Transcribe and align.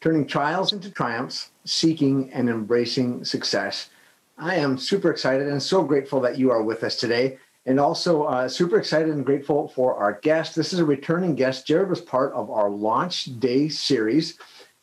turning 0.00 0.26
trials 0.26 0.72
into 0.72 0.90
triumphs, 0.90 1.50
seeking 1.64 2.32
and 2.32 2.48
embracing 2.48 3.24
success. 3.24 3.90
I 4.38 4.54
am 4.54 4.78
super 4.78 5.10
excited 5.10 5.48
and 5.48 5.62
so 5.62 5.82
grateful 5.82 6.20
that 6.20 6.38
you 6.38 6.50
are 6.50 6.62
with 6.62 6.84
us 6.84 6.96
today. 6.96 7.38
And 7.66 7.78
also 7.78 8.22
uh, 8.22 8.48
super 8.48 8.78
excited 8.78 9.10
and 9.10 9.26
grateful 9.26 9.68
for 9.68 9.94
our 9.96 10.20
guest. 10.22 10.56
This 10.56 10.72
is 10.72 10.78
a 10.78 10.84
returning 10.84 11.34
guest. 11.34 11.66
Jared 11.66 11.90
was 11.90 12.00
part 12.00 12.32
of 12.32 12.50
our 12.50 12.70
launch 12.70 13.38
day 13.40 13.68
series. 13.68 14.38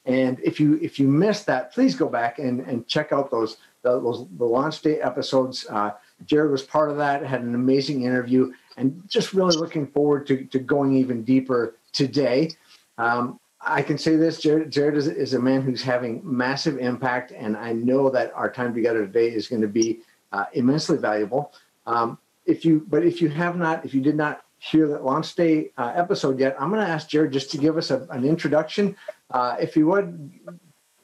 And 0.06 0.40
if 0.44 0.60
you 0.60 0.78
if 0.84 1.00
you 1.00 1.08
missed 1.08 1.48
that, 1.48 1.74
please 1.74 1.96
go 1.96 2.08
back 2.08 2.38
and, 2.38 2.60
and 2.60 2.88
check 2.88 3.12
out 3.12 3.32
those 3.32 3.58
the, 3.82 4.00
those 4.00 4.28
the 4.38 4.46
launch 4.46 4.82
day 4.82 5.02
episodes. 5.02 5.66
Uh, 5.68 5.92
Jared 6.26 6.52
was 6.52 6.62
part 6.62 6.92
of 6.92 6.98
that. 6.98 7.26
Had 7.26 7.42
an 7.42 7.56
amazing 7.56 8.04
interview, 8.04 8.54
and 8.78 9.02
just 9.08 9.34
really 9.34 9.56
looking 9.56 9.88
forward 9.88 10.28
to, 10.28 10.46
to 10.46 10.60
going 10.60 10.96
even 10.96 11.24
deeper 11.24 11.76
today. 11.92 12.52
Um, 13.00 13.40
I 13.66 13.82
can 13.82 13.98
say 13.98 14.16
this, 14.16 14.40
Jared, 14.40 14.72
Jared 14.72 14.96
is, 14.96 15.08
is, 15.08 15.34
a 15.34 15.40
man 15.40 15.62
who's 15.62 15.82
having 15.82 16.22
massive 16.24 16.78
impact, 16.78 17.32
and 17.32 17.58
I 17.58 17.74
know 17.74 18.10
that 18.12 18.32
our 18.34 18.50
time 18.50 18.74
together 18.74 19.06
today 19.06 19.28
is 19.28 19.48
going 19.48 19.64
to 19.64 19.68
be 19.68 20.02
uh, 20.32 20.46
immensely 20.54 20.98
valuable. 20.98 21.52
Um, 21.88 22.20
if 22.46 22.64
you, 22.64 22.86
but 22.88 23.04
if 23.04 23.22
you 23.22 23.30
have 23.30 23.58
not, 23.58 23.84
if 23.84 23.94
you 23.94 24.02
did 24.02 24.16
not 24.16 24.44
hear 24.60 24.88
that 24.88 25.04
launch 25.04 25.36
day 25.36 25.72
uh, 25.78 25.94
episode 25.96 26.40
yet, 26.40 26.56
I'm 26.60 26.70
going 26.70 26.86
to 26.86 26.88
ask 26.88 27.10
Jared 27.10 27.34
just 27.34 27.52
to 27.52 27.58
give 27.58 27.78
us 27.78 27.90
a, 27.90 28.08
an 28.12 28.24
introduction. 28.24 28.96
Uh, 29.32 29.56
if 29.60 29.76
you 29.76 29.88
would, 29.88 30.32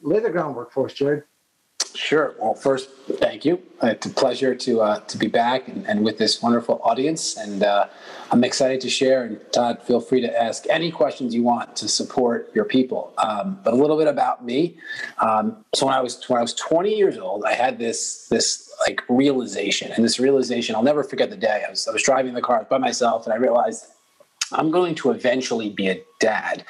lay 0.00 0.20
the 0.20 0.30
groundwork 0.30 0.72
for 0.72 0.86
us, 0.86 0.92
Jared. 0.92 1.24
Sure. 1.94 2.34
Well, 2.38 2.54
first, 2.54 2.90
thank 3.20 3.44
you. 3.44 3.62
It's 3.82 4.06
a 4.06 4.10
pleasure 4.10 4.54
to 4.54 4.80
uh, 4.80 5.00
to 5.00 5.18
be 5.18 5.26
back 5.26 5.68
and, 5.68 5.86
and, 5.86 6.04
with 6.04 6.18
this 6.18 6.42
wonderful 6.42 6.80
audience, 6.82 7.36
and 7.36 7.62
uh, 7.62 7.86
I'm 8.30 8.44
excited 8.44 8.80
to 8.82 8.90
share. 8.90 9.24
And 9.24 9.40
Todd, 9.52 9.82
feel 9.82 10.00
free 10.00 10.20
to 10.20 10.42
ask 10.42 10.66
any 10.68 10.90
questions 10.90 11.34
you 11.34 11.42
want 11.42 11.76
to 11.76 11.88
support 11.88 12.50
your 12.54 12.64
people. 12.64 13.12
Um, 13.18 13.58
but 13.62 13.72
a 13.72 13.76
little 13.76 13.98
bit 13.98 14.08
about 14.08 14.44
me. 14.44 14.76
Um, 15.18 15.64
so 15.74 15.86
when 15.86 15.94
I 15.94 16.00
was 16.00 16.22
when 16.28 16.38
I 16.38 16.42
was 16.42 16.54
20 16.54 16.94
years 16.94 17.18
old, 17.18 17.44
I 17.44 17.54
had 17.54 17.78
this 17.78 18.26
this 18.28 18.72
like 18.86 19.02
realization, 19.08 19.92
and 19.92 20.04
this 20.04 20.18
realization 20.18 20.74
I'll 20.74 20.82
never 20.82 21.04
forget 21.04 21.30
the 21.30 21.36
day. 21.36 21.62
I 21.66 21.70
was 21.70 21.86
I 21.86 21.92
was 21.92 22.02
driving 22.02 22.34
the 22.34 22.42
car 22.42 22.66
by 22.68 22.78
myself, 22.78 23.26
and 23.26 23.32
I 23.32 23.36
realized 23.36 23.86
I'm 24.54 24.70
going 24.70 24.94
to 24.96 25.10
eventually 25.10 25.70
be 25.70 25.88
a 25.88 26.02
dad. 26.20 26.64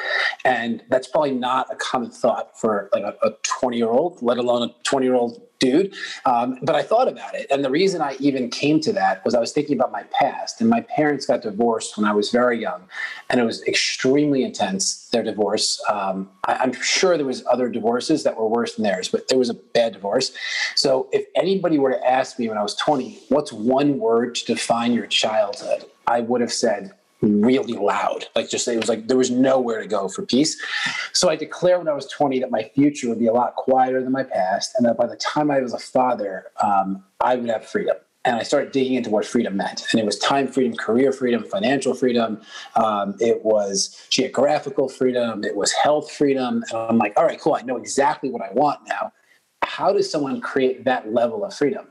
And 0.44 0.82
that's 0.88 1.06
probably 1.06 1.32
not 1.32 1.72
a 1.72 1.76
common 1.76 2.10
thought 2.10 2.58
for 2.58 2.88
like 2.92 3.04
a 3.04 3.36
20 3.42 3.76
year 3.76 3.90
old, 3.90 4.20
let 4.22 4.38
alone 4.38 4.68
a 4.68 4.74
20 4.84 5.06
year 5.06 5.14
old 5.14 5.42
dude. 5.62 5.94
Um, 6.24 6.58
but 6.62 6.74
I 6.74 6.82
thought 6.82 7.06
about 7.06 7.34
it. 7.36 7.46
And 7.48 7.64
the 7.64 7.70
reason 7.70 8.02
I 8.02 8.16
even 8.18 8.50
came 8.50 8.80
to 8.80 8.92
that 8.94 9.24
was 9.24 9.34
I 9.34 9.38
was 9.38 9.52
thinking 9.52 9.76
about 9.76 9.92
my 9.92 10.02
past. 10.04 10.60
And 10.60 10.68
my 10.68 10.80
parents 10.80 11.24
got 11.24 11.42
divorced 11.42 11.96
when 11.96 12.04
I 12.04 12.12
was 12.12 12.30
very 12.30 12.60
young. 12.60 12.82
And 13.30 13.40
it 13.40 13.44
was 13.44 13.62
extremely 13.62 14.42
intense, 14.42 15.08
their 15.10 15.22
divorce. 15.22 15.80
Um, 15.88 16.28
I, 16.48 16.64
am 16.64 16.72
sure 16.72 17.16
there 17.16 17.26
was 17.26 17.44
other 17.46 17.68
divorces 17.68 18.24
that 18.24 18.36
were 18.36 18.48
worse 18.48 18.74
than 18.74 18.82
theirs, 18.82 19.08
but 19.08 19.28
there 19.28 19.38
was 19.38 19.50
a 19.50 19.54
bad 19.54 19.92
divorce. 19.92 20.32
So 20.74 21.08
if 21.12 21.26
anybody 21.36 21.78
were 21.78 21.92
to 21.92 22.04
ask 22.04 22.40
me 22.40 22.48
when 22.48 22.58
I 22.58 22.62
was 22.62 22.74
20, 22.74 23.20
what's 23.28 23.52
one 23.52 24.00
word 24.00 24.34
to 24.34 24.44
define 24.46 24.92
your 24.92 25.06
childhood? 25.06 25.84
I 26.08 26.20
would 26.20 26.40
have 26.40 26.52
said 26.52 26.92
really 27.22 27.74
loud. 27.74 28.26
Like 28.34 28.50
just 28.50 28.66
it 28.68 28.76
was 28.76 28.88
like 28.88 29.08
there 29.08 29.16
was 29.16 29.30
nowhere 29.30 29.80
to 29.80 29.86
go 29.86 30.08
for 30.08 30.26
peace. 30.26 30.60
So 31.12 31.30
I 31.30 31.36
declared 31.36 31.78
when 31.78 31.88
I 31.88 31.94
was 31.94 32.06
20 32.08 32.40
that 32.40 32.50
my 32.50 32.70
future 32.74 33.08
would 33.08 33.18
be 33.18 33.26
a 33.26 33.32
lot 33.32 33.54
quieter 33.54 34.02
than 34.02 34.12
my 34.12 34.24
past, 34.24 34.74
and 34.76 34.84
that 34.86 34.96
by 34.96 35.06
the 35.06 35.16
time 35.16 35.50
I 35.50 35.60
was 35.60 35.72
a 35.72 35.78
father, 35.78 36.46
um, 36.62 37.04
I 37.20 37.36
would 37.36 37.48
have 37.48 37.66
freedom. 37.66 37.96
And 38.24 38.36
I 38.36 38.44
started 38.44 38.70
digging 38.70 38.94
into 38.94 39.10
what 39.10 39.26
freedom 39.26 39.56
meant. 39.56 39.84
And 39.90 39.98
it 39.98 40.06
was 40.06 40.16
time 40.16 40.46
freedom, 40.46 40.76
career 40.76 41.10
freedom, 41.10 41.42
financial 41.42 41.92
freedom. 41.92 42.40
Um, 42.76 43.16
it 43.18 43.44
was 43.44 44.00
geographical 44.10 44.88
freedom. 44.88 45.42
It 45.42 45.56
was 45.56 45.72
health 45.72 46.08
freedom. 46.12 46.62
And 46.70 46.78
I'm 46.78 46.98
like, 46.98 47.14
all 47.16 47.24
right, 47.24 47.40
cool. 47.40 47.56
I 47.56 47.62
know 47.62 47.76
exactly 47.76 48.30
what 48.30 48.40
I 48.40 48.52
want 48.52 48.78
now 48.86 49.12
how 49.76 49.90
does 49.90 50.10
someone 50.10 50.38
create 50.38 50.84
that 50.84 51.14
level 51.14 51.46
of 51.46 51.54
freedom? 51.54 51.86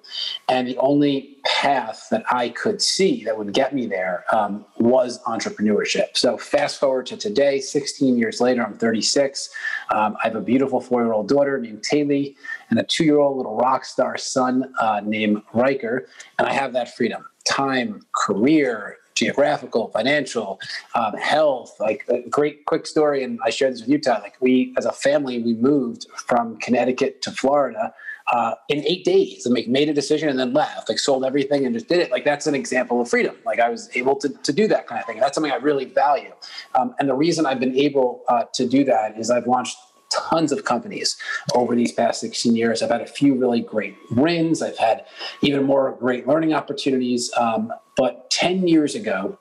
And 0.48 0.68
the 0.68 0.78
only 0.78 1.38
path 1.44 2.08
that 2.12 2.24
I 2.30 2.50
could 2.50 2.80
see 2.80 3.24
that 3.24 3.36
would 3.36 3.54
get 3.54 3.74
me 3.74 3.88
there 3.88 4.24
um, 4.32 4.66
was 4.78 5.20
entrepreneurship. 5.24 6.16
So 6.16 6.38
fast 6.38 6.80
forward 6.80 7.08
to 7.08 7.18
today, 7.18 7.60
16 7.60 8.20
years 8.20 8.40
later, 8.40 8.64
I'm 8.64 8.78
36. 8.78 9.50
Um, 9.90 10.16
I 10.24 10.28
have 10.28 10.36
a 10.36 10.42
beautiful 10.42 10.80
four-year-old 10.80 11.28
daughter 11.28 11.60
named 11.60 11.82
Taylor 11.82 12.02
and 12.70 12.80
a 12.80 12.84
two-year-old 12.84 13.38
little 13.38 13.56
rock 13.56 13.84
star 13.84 14.16
son 14.16 14.74
uh, 14.80 15.02
named 15.04 15.42
Riker, 15.54 16.08
and 16.38 16.48
I 16.48 16.54
have 16.54 16.74
that 16.74 16.96
freedom. 16.96 17.26
Time, 17.46 18.02
career, 18.16 18.98
geographical, 19.22 19.90
financial, 19.90 20.60
um, 20.96 21.14
health. 21.14 21.76
Like 21.80 22.06
a 22.10 22.22
great 22.28 22.66
quick 22.66 22.88
story, 22.88 23.24
and 23.24 23.40
I 23.46 23.50
shared 23.52 23.74
this 23.74 23.82
with 23.82 23.90
you 23.90 24.00
Todd. 24.00 24.22
Like 24.24 24.36
we, 24.40 24.74
as 24.78 24.86
a 24.86 24.92
family, 24.92 25.42
we 25.42 25.54
moved 25.54 26.08
from 26.16 26.58
Connecticut 26.58 27.22
to 27.24 27.32
Florida 27.32 27.94
uh, 28.32 28.56
in 28.70 28.80
eight 28.88 29.04
days 29.06 29.46
and 29.46 29.54
like 29.54 29.68
made 29.68 29.90
a 29.90 29.94
decision 29.94 30.30
and 30.30 30.40
then 30.40 30.54
left. 30.54 30.90
Like 30.90 31.00
sold 31.00 31.24
everything 31.26 31.66
and 31.66 31.74
just 31.76 31.88
did 31.88 32.00
it. 32.00 32.12
Like 32.12 32.26
that's 32.26 32.48
an 32.48 32.56
example 32.56 33.02
of 33.02 33.10
freedom. 33.10 33.36
Like 33.46 33.60
I 33.60 33.70
was 33.70 33.90
able 33.96 34.16
to 34.18 34.30
to 34.30 34.54
do 34.54 34.68
that 34.68 34.88
kind 34.88 35.00
of 35.00 35.06
thing. 35.06 35.18
And 35.18 35.24
that's 35.24 35.36
something 35.36 35.52
I 35.52 35.58
really 35.58 35.86
value. 35.86 36.34
Um, 36.76 36.96
and 37.00 37.08
the 37.08 37.14
reason 37.14 37.46
I've 37.46 37.60
been 37.60 37.78
able 37.78 38.24
uh, 38.28 38.46
to 38.54 38.68
do 38.68 38.84
that 38.86 39.20
is 39.20 39.30
I've 39.30 39.48
launched 39.48 39.78
tons 40.12 40.52
of 40.52 40.66
companies 40.66 41.18
over 41.56 41.76
these 41.76 41.92
past 41.92 42.20
16 42.22 42.56
years. 42.56 42.82
I've 42.82 42.90
had 42.90 43.02
a 43.02 43.08
few 43.08 43.36
really 43.36 43.62
great 43.62 43.96
wins. 44.12 44.62
I've 44.62 44.78
had 44.78 45.06
even 45.42 45.64
more 45.64 45.98
great 46.00 46.28
learning 46.28 46.54
opportunities. 46.54 47.32
Um, 47.38 47.74
but 47.96 48.30
10 48.30 48.68
years 48.68 48.96
ago, 48.96 49.38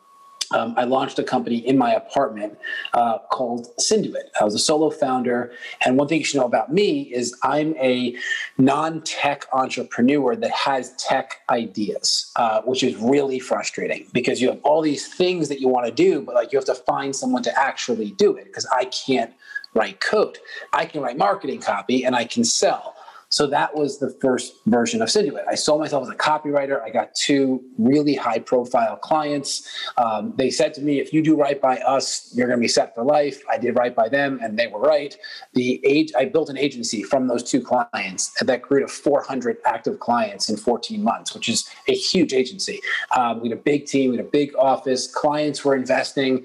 um, 0.52 0.74
I 0.76 0.84
launched 0.84 1.18
a 1.18 1.22
company 1.22 1.58
in 1.58 1.78
my 1.78 1.92
apartment 1.92 2.58
uh, 2.92 3.18
called 3.30 3.68
Synduit. 3.78 4.24
I 4.40 4.44
was 4.44 4.54
a 4.54 4.58
solo 4.58 4.90
founder. 4.90 5.52
And 5.84 5.96
one 5.96 6.08
thing 6.08 6.18
you 6.18 6.24
should 6.24 6.38
know 6.38 6.46
about 6.46 6.72
me 6.72 7.02
is 7.02 7.36
I'm 7.42 7.76
a 7.76 8.16
non 8.58 9.02
tech 9.02 9.46
entrepreneur 9.52 10.34
that 10.34 10.50
has 10.50 10.94
tech 10.96 11.36
ideas, 11.48 12.32
uh, 12.36 12.62
which 12.62 12.82
is 12.82 12.96
really 12.96 13.38
frustrating 13.38 14.08
because 14.12 14.40
you 14.40 14.48
have 14.48 14.60
all 14.62 14.82
these 14.82 15.06
things 15.06 15.48
that 15.48 15.60
you 15.60 15.68
want 15.68 15.86
to 15.86 15.92
do, 15.92 16.20
but 16.20 16.34
like 16.34 16.52
you 16.52 16.58
have 16.58 16.66
to 16.66 16.74
find 16.74 17.14
someone 17.14 17.42
to 17.44 17.58
actually 17.58 18.10
do 18.12 18.34
it 18.34 18.46
because 18.46 18.66
I 18.72 18.86
can't 18.86 19.32
write 19.74 20.00
code. 20.00 20.38
I 20.72 20.86
can 20.86 21.00
write 21.00 21.16
marketing 21.16 21.60
copy 21.60 22.04
and 22.04 22.14
I 22.14 22.24
can 22.24 22.44
sell. 22.44 22.94
So 23.32 23.46
that 23.46 23.76
was 23.76 23.98
the 23.98 24.10
first 24.20 24.54
version 24.66 25.00
of 25.02 25.08
Synduit. 25.08 25.46
I 25.48 25.54
saw 25.54 25.78
myself 25.78 26.02
as 26.02 26.08
a 26.08 26.16
copywriter. 26.16 26.82
I 26.82 26.90
got 26.90 27.14
two 27.14 27.62
really 27.78 28.16
high 28.16 28.40
profile 28.40 28.96
clients. 28.96 29.68
Um, 29.96 30.34
they 30.36 30.50
said 30.50 30.74
to 30.74 30.80
me, 30.80 30.98
if 30.98 31.12
you 31.12 31.22
do 31.22 31.36
right 31.36 31.60
by 31.60 31.78
us, 31.78 32.32
you're 32.34 32.48
going 32.48 32.58
to 32.58 32.60
be 32.60 32.68
set 32.68 32.92
for 32.92 33.04
life. 33.04 33.40
I 33.48 33.56
did 33.56 33.76
right 33.76 33.94
by 33.94 34.08
them 34.08 34.40
and 34.42 34.58
they 34.58 34.66
were 34.66 34.80
right. 34.80 35.16
The 35.54 35.80
age, 35.86 36.12
I 36.18 36.24
built 36.24 36.48
an 36.48 36.58
agency 36.58 37.04
from 37.04 37.28
those 37.28 37.44
two 37.44 37.60
clients 37.60 38.32
that 38.40 38.62
grew 38.62 38.80
to 38.80 38.88
400 38.88 39.58
active 39.64 40.00
clients 40.00 40.50
in 40.50 40.56
14 40.56 41.00
months, 41.00 41.32
which 41.32 41.48
is 41.48 41.70
a 41.86 41.94
huge 41.94 42.32
agency. 42.32 42.80
Um, 43.16 43.40
we 43.40 43.48
had 43.48 43.58
a 43.58 43.62
big 43.62 43.86
team, 43.86 44.10
we 44.10 44.16
had 44.16 44.26
a 44.26 44.28
big 44.28 44.56
office. 44.56 45.06
Clients 45.06 45.64
were 45.64 45.76
investing 45.76 46.44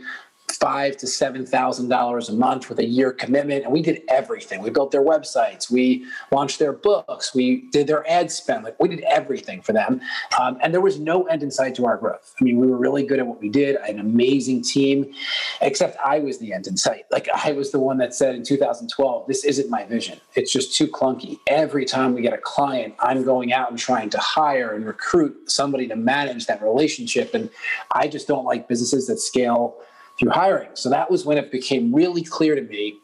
five 0.52 0.96
to 0.98 1.08
seven 1.08 1.46
thousand 1.46 1.90
dollars 1.90 2.30
a 2.30 2.34
month 2.34 2.70
with 2.70 2.80
a 2.80 2.86
year 2.86 3.12
commitment 3.12 3.64
and 3.64 3.74
we 3.74 3.82
did 3.82 4.02
everything. 4.10 4.62
We 4.62 4.70
built 4.70 4.92
their 4.92 5.04
websites 5.04 5.70
we 5.70 6.06
launched 6.32 6.60
their 6.60 6.74
books 6.74 7.34
we 7.34 7.70
did 7.72 7.88
their 7.88 8.10
ad 8.10 8.32
spend 8.32 8.64
like 8.64 8.80
we 8.80 8.90
did 8.90 9.02
everything 9.02 9.62
for 9.62 9.74
them. 9.74 10.02
Um, 10.40 10.58
and 10.62 10.74
there 10.74 10.82
was 10.82 11.00
no 11.00 11.24
end 11.24 11.44
in 11.44 11.52
sight 11.52 11.76
to 11.76 11.86
our 11.86 11.98
growth. 11.98 12.34
I 12.40 12.44
mean 12.44 12.58
we 12.58 12.68
were 12.68 12.78
really 12.78 13.06
good 13.06 13.20
at 13.20 13.28
what 13.28 13.42
we 13.42 13.50
did 13.50 13.76
an 13.78 14.00
amazing 14.00 14.64
team 14.64 15.14
except 15.62 15.98
i 16.04 16.20
was 16.20 16.38
the 16.40 16.54
end 16.54 16.68
in 16.68 16.78
sight. 16.78 17.06
Like 17.12 17.28
i 17.34 17.52
was 17.52 17.72
the 17.72 17.80
one 17.80 17.98
that 17.98 18.14
said 18.14 18.36
in 18.36 18.44
2012 18.44 19.28
this 19.28 19.44
isn't 19.44 19.70
my 19.70 19.84
vision. 19.86 20.20
It's 20.36 20.52
just 20.52 20.76
too 20.76 20.88
clunky. 20.88 21.40
Every 21.48 21.86
time 21.86 22.14
we 22.14 22.22
get 22.22 22.34
a 22.34 22.38
client 22.38 22.96
i'm 23.00 23.24
going 23.24 23.54
out 23.54 23.70
and 23.70 23.80
trying 23.80 24.10
to 24.12 24.20
hire 24.20 24.74
and 24.74 24.86
recruit 24.86 25.50
somebody 25.50 25.88
to 25.88 25.96
manage 25.96 26.46
that 26.46 26.62
relationship 26.62 27.34
and 27.34 27.50
i 27.92 28.08
just 28.08 28.28
don't 28.28 28.46
like 28.46 28.68
businesses 28.68 29.08
that 29.08 29.20
scale 29.20 29.78
through 30.18 30.32
hiring. 30.32 30.70
So 30.74 30.90
that 30.90 31.10
was 31.12 31.26
when 31.26 31.38
it 31.38 31.52
became 31.52 31.94
really 31.94 32.24
clear 32.24 32.56
to 32.56 32.62
me 32.62 33.00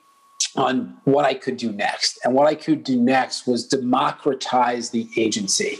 on 0.56 0.98
what 1.06 1.26
I 1.26 1.34
could 1.34 1.58
do 1.58 1.72
next. 1.72 2.20
And 2.24 2.34
what 2.34 2.48
I 2.48 2.56
could 2.56 2.84
do 2.84 3.00
next 3.00 3.48
was 3.48 3.66
democratize 3.66 4.90
the 4.90 5.08
agency, 5.16 5.78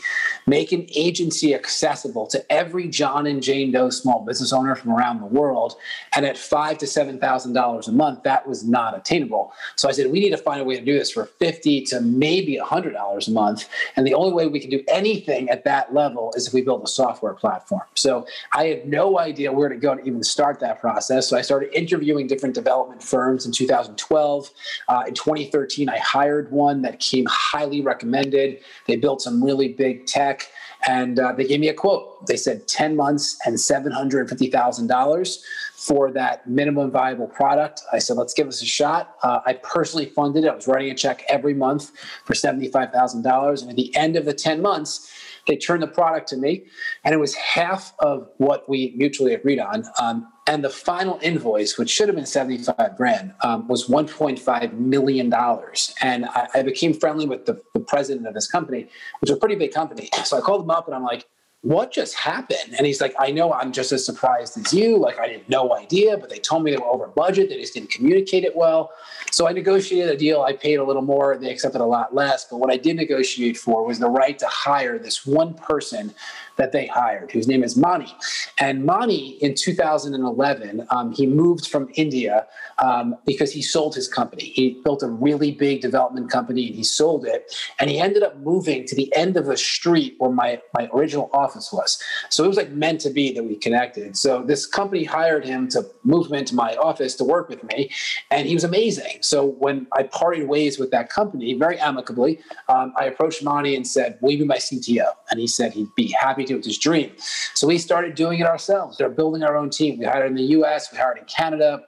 make 0.48 0.72
an 0.72 0.88
agency 0.96 1.54
accessible 1.54 2.28
to 2.28 2.52
every 2.52 2.88
John 2.88 3.28
and 3.28 3.44
Jane 3.44 3.72
Doe 3.72 3.90
small 3.90 4.24
business 4.26 4.54
owner 4.54 4.76
from 4.76 4.92
around 4.92 5.20
the 5.20 5.26
world. 5.26 5.76
And 6.16 6.26
at 6.26 6.38
five 6.38 6.78
to 6.80 6.88
seven 6.88 7.20
thousand 7.20 7.54
dollars 7.54 7.88
a 7.88 7.92
month, 7.92 8.24
that 8.24 8.48
was 8.48 8.64
not 8.64 8.98
attainable. 8.98 9.52
So 9.76 9.90
I 9.90 9.92
said, 9.92 10.12
we 10.12 10.20
need 10.20 10.32
to 10.32 10.38
find 10.38 10.62
a 10.62 10.64
way 10.64 10.78
to 10.78 10.86
do 10.86 10.98
this 10.98 11.12
for 11.12 11.26
fifty 11.26 11.82
to 11.86 12.00
maybe 12.02 12.58
a 12.58 12.64
hundred 12.64 12.94
dollars 12.94 13.28
a 13.28 13.32
month. 13.32 13.68
And 13.96 14.08
the 14.08 14.14
only 14.14 14.34
way 14.34 14.48
we 14.48 14.60
can 14.60 14.70
do 14.70 14.84
anything 14.88 15.50
at 15.50 15.66
that 15.66 15.94
level 15.94 16.34
is 16.36 16.48
if 16.48 16.54
we 16.54 16.62
build 16.62 16.84
a 16.84 16.88
software 16.88 17.34
platform. 17.34 17.84
So 17.96 18.26
I 18.54 18.66
had 18.66 18.88
no 18.88 19.20
idea 19.20 19.52
where 19.52 19.70
to 19.70 19.76
go 19.76 19.96
to 19.96 20.02
even 20.04 20.24
start 20.24 20.60
that 20.62 20.80
process. 20.80 21.28
So 21.28 21.38
I 21.38 21.42
started 21.42 21.76
interviewing 21.76 22.28
different 22.28 22.56
development 22.56 23.04
firms 23.04 23.46
in 23.46 23.52
2012. 23.52 24.50
Uh, 24.88 25.04
in 25.08 25.14
2013, 25.14 25.90
I 25.90 25.98
hired 25.98 26.52
one 26.52 26.82
that 26.82 27.00
came 27.00 27.26
highly 27.30 27.82
recommended. 27.82 28.60
They 28.88 28.96
built 28.96 29.22
some 29.22 29.44
really 29.44 29.70
big 29.70 30.06
tech, 30.06 30.50
and 30.88 31.20
uh, 31.20 31.34
they 31.34 31.46
gave 31.46 31.60
me 31.60 31.70
a 31.70 31.74
quote. 31.74 32.26
They 32.28 32.38
said 32.38 32.68
10 32.68 32.96
months 32.96 33.38
and 33.46 33.56
$750,000 33.56 35.44
for 35.76 36.12
that 36.12 36.48
minimum 36.48 36.92
viable 36.92 37.28
product. 37.28 37.82
I 37.92 37.98
said, 37.98 38.16
let's 38.16 38.36
give 38.36 38.46
this 38.46 38.62
a 38.62 38.66
shot. 38.66 39.16
Uh, 39.24 39.40
I 39.46 39.54
personally 39.54 40.06
funded 40.06 40.44
it. 40.44 40.50
I 40.50 40.56
was 40.56 40.68
writing 40.68 40.92
a 40.92 40.96
check 40.96 41.24
every 41.28 41.56
month 41.56 41.92
for 42.24 42.34
$75,000. 42.34 43.62
And 43.62 43.70
at 43.72 43.76
the 43.76 43.96
end 43.96 44.16
of 44.16 44.26
the 44.26 44.34
10 44.34 44.62
months, 44.62 45.12
they 45.52 45.58
turned 45.58 45.84
the 45.84 45.88
product 45.88 46.30
to 46.30 46.38
me, 46.38 46.66
and 47.04 47.14
it 47.14 47.18
was 47.18 47.36
half 47.36 47.94
of 48.00 48.30
what 48.38 48.70
we 48.70 48.94
mutually 48.96 49.34
agreed 49.34 49.60
on. 49.60 49.84
Um, 50.00 50.32
and 50.48 50.64
the 50.64 50.70
final 50.70 51.20
invoice, 51.22 51.78
which 51.78 51.90
should 51.90 52.08
have 52.08 52.16
been 52.16 52.26
75 52.26 52.96
grand, 52.96 53.34
um, 53.44 53.68
was 53.68 53.88
1.5 53.88 54.74
million 54.74 55.30
dollars. 55.30 55.94
And 56.02 56.26
I, 56.26 56.48
I, 56.56 56.62
became 56.64 56.94
friendly 56.94 57.28
with 57.28 57.46
the, 57.46 57.62
the 57.74 57.82
president 57.82 58.28
of 58.28 58.34
this 58.34 58.50
company, 58.50 58.88
which 59.20 59.30
is 59.30 59.36
a 59.36 59.40
pretty 59.40 59.56
big 59.56 59.74
company. 59.74 60.10
So 60.24 60.38
I 60.38 60.42
called 60.42 60.64
him 60.64 60.72
up 60.72 60.88
and 60.88 60.96
I'm 60.96 61.04
like, 61.04 61.26
what 61.62 61.92
just 61.92 62.16
happened? 62.16 62.76
And 62.76 62.88
he's 62.88 63.00
like, 63.00 63.14
I 63.20 63.30
know 63.30 63.54
I'm 63.54 63.72
just 63.72 63.92
as 63.92 64.04
surprised 64.04 64.58
as 64.58 64.74
you. 64.74 64.98
Like, 64.98 65.20
I 65.20 65.28
had 65.28 65.48
no 65.48 65.76
idea, 65.76 66.18
but 66.18 66.30
they 66.30 66.40
told 66.40 66.64
me 66.64 66.72
they 66.72 66.78
were 66.78 66.88
over 66.88 67.08
budget. 67.08 67.50
They 67.50 67.60
just 67.60 67.76
didn't 67.76 67.92
communicate 67.92 68.44
it 68.44 68.56
well. 68.56 68.92
So 69.32 69.48
I 69.48 69.52
negotiated 69.52 70.10
a 70.10 70.18
deal. 70.18 70.42
I 70.42 70.54
paid 70.54 70.76
a 70.76 70.84
little 70.84 71.04
more. 71.04 71.38
They 71.38 71.52
accepted 71.52 71.80
a 71.82 71.86
lot 71.86 72.16
less. 72.16 72.46
But 72.46 72.58
what 72.58 72.72
I 72.72 72.78
did 72.78 72.96
negotiate 72.96 73.58
for 73.58 73.86
was 73.86 74.00
the 74.00 74.10
right 74.10 74.40
to 74.40 74.48
hire 74.48 74.98
this 74.98 75.24
one 75.26 75.54
person 75.54 76.16
that 76.58 76.72
they 76.72 76.86
hired, 76.86 77.32
whose 77.32 77.48
name 77.48 77.64
is 77.64 77.76
Mani. 77.78 78.14
And 78.60 78.86
Mani, 78.86 79.32
in 79.44 79.56
2011, 79.56 80.86
um, 80.90 81.12
he 81.12 81.26
moved 81.26 81.68
from 81.68 81.90
India 81.96 82.46
um, 82.80 83.16
because 83.26 83.52
he 83.52 83.62
sold 83.62 83.96
his 83.96 84.08
company. 84.08 84.44
He 84.44 84.80
built 84.84 85.02
a 85.02 85.08
really 85.08 85.52
big 85.52 85.82
development 85.82 86.30
company 86.30 86.68
and 86.68 86.76
he 86.76 86.84
sold 86.84 87.26
it. 87.26 87.54
And 87.80 87.90
he 87.90 88.00
ended 88.00 88.24
up 88.24 88.38
moving 88.38 88.86
to 88.86 88.96
the 88.96 89.12
end 89.16 89.38
of 89.38 89.46
the 89.46 89.58
street 89.58 90.16
where 90.20 90.32
my, 90.32 90.62
my 90.78 90.90
original 90.94 91.30
office 91.34 91.51
was. 91.56 92.02
So 92.30 92.44
it 92.44 92.48
was 92.48 92.58
like 92.58 92.72
meant 92.72 93.02
to 93.02 93.10
be 93.10 93.32
that 93.34 93.44
we 93.44 93.56
connected. 93.56 94.18
So 94.18 94.44
this 94.44 94.66
company 94.66 95.04
hired 95.04 95.46
him 95.46 95.68
to 95.70 95.86
move 96.04 96.28
him 96.28 96.36
into 96.36 96.56
my 96.56 96.76
office 96.76 97.16
to 97.16 97.24
work 97.24 97.50
with 97.50 97.64
me. 97.64 97.92
And 98.30 98.48
he 98.48 98.54
was 98.54 98.64
amazing. 98.64 99.20
So 99.22 99.46
when 99.46 99.88
I 99.94 100.04
parted 100.04 100.48
ways 100.48 100.80
with 100.80 100.92
that 100.92 101.10
company, 101.10 101.54
very 101.54 101.78
amicably, 101.80 102.40
um, 102.70 102.94
I 102.98 103.06
approached 103.06 103.44
Mani 103.44 103.76
and 103.76 103.86
said, 103.86 104.18
Will 104.22 104.32
you 104.32 104.40
be 104.40 104.46
my 104.46 104.58
CTO? 104.58 105.12
And 105.30 105.40
he 105.40 105.48
said 105.48 105.74
he'd 105.74 105.94
be 105.96 106.08
happy 106.20 106.46
to. 106.46 106.54
It 106.54 106.58
was 106.58 106.66
his 106.66 106.78
dream. 106.78 107.12
So 107.54 107.68
we 107.68 107.78
started 107.78 108.16
doing 108.16 108.40
it 108.40 108.48
ourselves. 108.48 108.98
They're 108.98 109.10
building 109.10 109.44
our 109.44 109.58
own 109.58 109.70
team. 109.70 110.00
We 110.00 110.06
hired 110.06 110.28
in 110.28 110.36
the 110.36 110.44
US, 110.60 110.92
we 110.92 110.98
hired 110.98 111.18
in 111.18 111.26
Canada, 111.26 111.84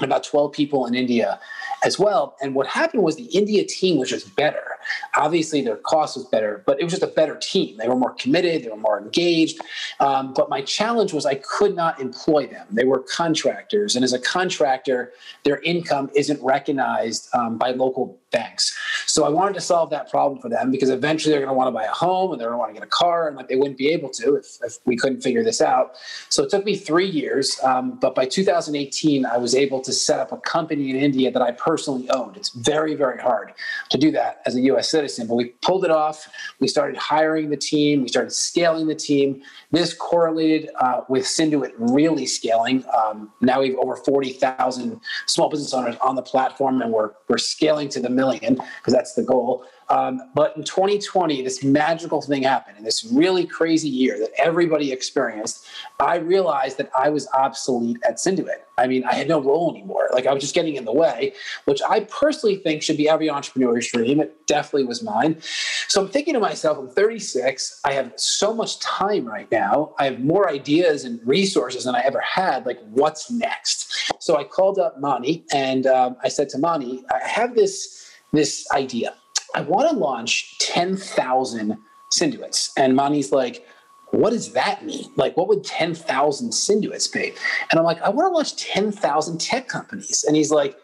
about 0.00 0.24
12 0.24 0.52
people 0.52 0.86
in 0.86 0.94
India 0.94 1.40
as 1.84 1.98
well. 1.98 2.36
And 2.40 2.54
what 2.54 2.66
happened 2.66 3.02
was 3.02 3.16
the 3.16 3.24
India 3.24 3.64
team 3.64 3.98
was 3.98 4.10
just 4.10 4.34
better. 4.36 4.64
Obviously, 5.16 5.60
their 5.60 5.76
cost 5.76 6.16
was 6.16 6.24
better, 6.26 6.62
but 6.66 6.80
it 6.80 6.84
was 6.84 6.92
just 6.92 7.02
a 7.02 7.08
better 7.08 7.36
team. 7.36 7.76
They 7.76 7.88
were 7.88 7.96
more 7.96 8.14
committed, 8.14 8.64
they 8.64 8.68
were 8.68 8.76
more 8.76 9.00
engaged. 9.00 9.60
Um, 10.00 10.32
but 10.34 10.48
my 10.48 10.62
challenge 10.62 11.12
was 11.12 11.26
I 11.26 11.36
could 11.36 11.74
not 11.74 12.00
employ 12.00 12.46
them. 12.46 12.66
They 12.70 12.84
were 12.84 13.00
contractors. 13.00 13.96
And 13.96 14.04
as 14.04 14.12
a 14.12 14.18
contractor, 14.18 15.12
their 15.44 15.60
income 15.62 16.10
isn't 16.14 16.42
recognized 16.42 17.28
um, 17.34 17.58
by 17.58 17.70
local 17.70 18.18
banks. 18.30 18.77
So 19.18 19.24
I 19.24 19.30
wanted 19.30 19.54
to 19.54 19.60
solve 19.60 19.90
that 19.90 20.08
problem 20.08 20.40
for 20.40 20.48
them 20.48 20.70
because 20.70 20.90
eventually 20.90 21.32
they're 21.32 21.40
going 21.40 21.52
to 21.52 21.58
want 21.58 21.66
to 21.66 21.72
buy 21.72 21.82
a 21.82 21.90
home 21.90 22.30
and 22.30 22.40
they're 22.40 22.50
going 22.50 22.54
to 22.54 22.60
want 22.60 22.70
to 22.70 22.74
get 22.74 22.86
a 22.86 22.90
car, 22.90 23.26
and 23.26 23.36
like 23.36 23.48
they 23.48 23.56
wouldn't 23.56 23.76
be 23.76 23.88
able 23.88 24.10
to 24.10 24.36
if, 24.36 24.58
if 24.62 24.76
we 24.84 24.96
couldn't 24.96 25.22
figure 25.22 25.42
this 25.42 25.60
out. 25.60 25.96
So 26.28 26.44
it 26.44 26.50
took 26.50 26.64
me 26.64 26.76
three 26.76 27.08
years, 27.08 27.58
um, 27.64 27.98
but 28.00 28.14
by 28.14 28.26
2018, 28.26 29.26
I 29.26 29.36
was 29.36 29.56
able 29.56 29.80
to 29.80 29.92
set 29.92 30.20
up 30.20 30.30
a 30.30 30.36
company 30.36 30.90
in 30.90 30.94
India 30.94 31.32
that 31.32 31.42
I 31.42 31.50
personally 31.50 32.08
owned. 32.10 32.36
It's 32.36 32.50
very, 32.50 32.94
very 32.94 33.20
hard 33.20 33.54
to 33.90 33.98
do 33.98 34.12
that 34.12 34.40
as 34.46 34.54
a 34.54 34.60
US 34.60 34.88
citizen, 34.88 35.26
but 35.26 35.34
we 35.34 35.46
pulled 35.62 35.84
it 35.84 35.90
off. 35.90 36.28
We 36.60 36.68
started 36.68 36.96
hiring 36.96 37.50
the 37.50 37.56
team, 37.56 38.02
we 38.02 38.08
started 38.08 38.30
scaling 38.30 38.86
the 38.86 38.94
team. 38.94 39.42
This 39.72 39.94
correlated 39.94 40.70
uh, 40.78 41.00
with 41.08 41.24
Synduit 41.24 41.72
really 41.76 42.24
scaling. 42.24 42.84
Um, 42.96 43.32
now 43.40 43.62
we 43.62 43.70
have 43.70 43.78
over 43.78 43.96
40,000 43.96 45.00
small 45.26 45.50
business 45.50 45.74
owners 45.74 45.96
on 45.96 46.14
the 46.14 46.22
platform, 46.22 46.80
and 46.80 46.92
we're, 46.92 47.10
we're 47.26 47.38
scaling 47.38 47.88
to 47.88 48.00
the 48.00 48.08
million 48.08 48.54
because 48.54 48.94
that's 48.94 49.07
the 49.14 49.22
goal. 49.22 49.64
Um, 49.90 50.20
but 50.34 50.56
in 50.56 50.64
2020, 50.64 51.42
this 51.42 51.64
magical 51.64 52.20
thing 52.20 52.42
happened 52.42 52.76
in 52.76 52.84
this 52.84 53.04
really 53.04 53.46
crazy 53.46 53.88
year 53.88 54.18
that 54.18 54.30
everybody 54.38 54.92
experienced. 54.92 55.66
I 55.98 56.16
realized 56.16 56.76
that 56.78 56.90
I 56.96 57.08
was 57.08 57.26
obsolete 57.32 57.96
at 58.06 58.16
Synduit. 58.16 58.60
I 58.76 58.86
mean, 58.86 59.04
I 59.04 59.14
had 59.14 59.28
no 59.28 59.40
role 59.40 59.70
anymore. 59.74 60.08
Like 60.12 60.26
I 60.26 60.32
was 60.32 60.42
just 60.42 60.54
getting 60.54 60.76
in 60.76 60.84
the 60.84 60.92
way, 60.92 61.32
which 61.64 61.80
I 61.88 62.00
personally 62.00 62.56
think 62.56 62.82
should 62.82 62.96
be 62.96 63.08
every 63.08 63.28
entrepreneur's 63.28 63.88
dream. 63.88 64.20
It 64.20 64.46
definitely 64.46 64.84
was 64.84 65.02
mine. 65.02 65.40
So 65.88 66.02
I'm 66.02 66.08
thinking 66.08 66.34
to 66.34 66.40
myself, 66.40 66.78
I'm 66.78 66.88
36. 66.88 67.80
I 67.84 67.92
have 67.92 68.12
so 68.16 68.54
much 68.54 68.78
time 68.78 69.24
right 69.24 69.50
now. 69.50 69.94
I 69.98 70.04
have 70.04 70.20
more 70.20 70.48
ideas 70.48 71.04
and 71.04 71.20
resources 71.26 71.84
than 71.84 71.94
I 71.94 72.00
ever 72.00 72.20
had. 72.20 72.66
Like, 72.66 72.78
what's 72.90 73.30
next? 73.30 74.12
So 74.22 74.36
I 74.36 74.44
called 74.44 74.78
up 74.78 75.00
Mani 75.00 75.44
and 75.52 75.86
um, 75.86 76.16
I 76.22 76.28
said 76.28 76.48
to 76.50 76.58
Mani, 76.58 77.04
I 77.10 77.26
have 77.26 77.54
this 77.54 77.97
this 78.32 78.66
idea. 78.72 79.14
I 79.54 79.62
want 79.62 79.90
to 79.90 79.96
launch 79.96 80.58
10,000 80.58 81.78
Synduits. 82.12 82.70
And 82.76 82.96
Mani's 82.96 83.32
like, 83.32 83.66
what 84.10 84.30
does 84.30 84.52
that 84.52 84.84
mean? 84.84 85.10
Like, 85.16 85.36
what 85.36 85.48
would 85.48 85.64
10,000 85.64 86.50
Synduits 86.50 87.12
be? 87.12 87.34
And 87.70 87.78
I'm 87.78 87.84
like, 87.84 88.00
I 88.00 88.08
want 88.08 88.30
to 88.30 88.34
launch 88.34 88.56
10,000 88.56 89.38
tech 89.38 89.68
companies. 89.68 90.24
And 90.26 90.34
he's 90.36 90.50
like, 90.50 90.76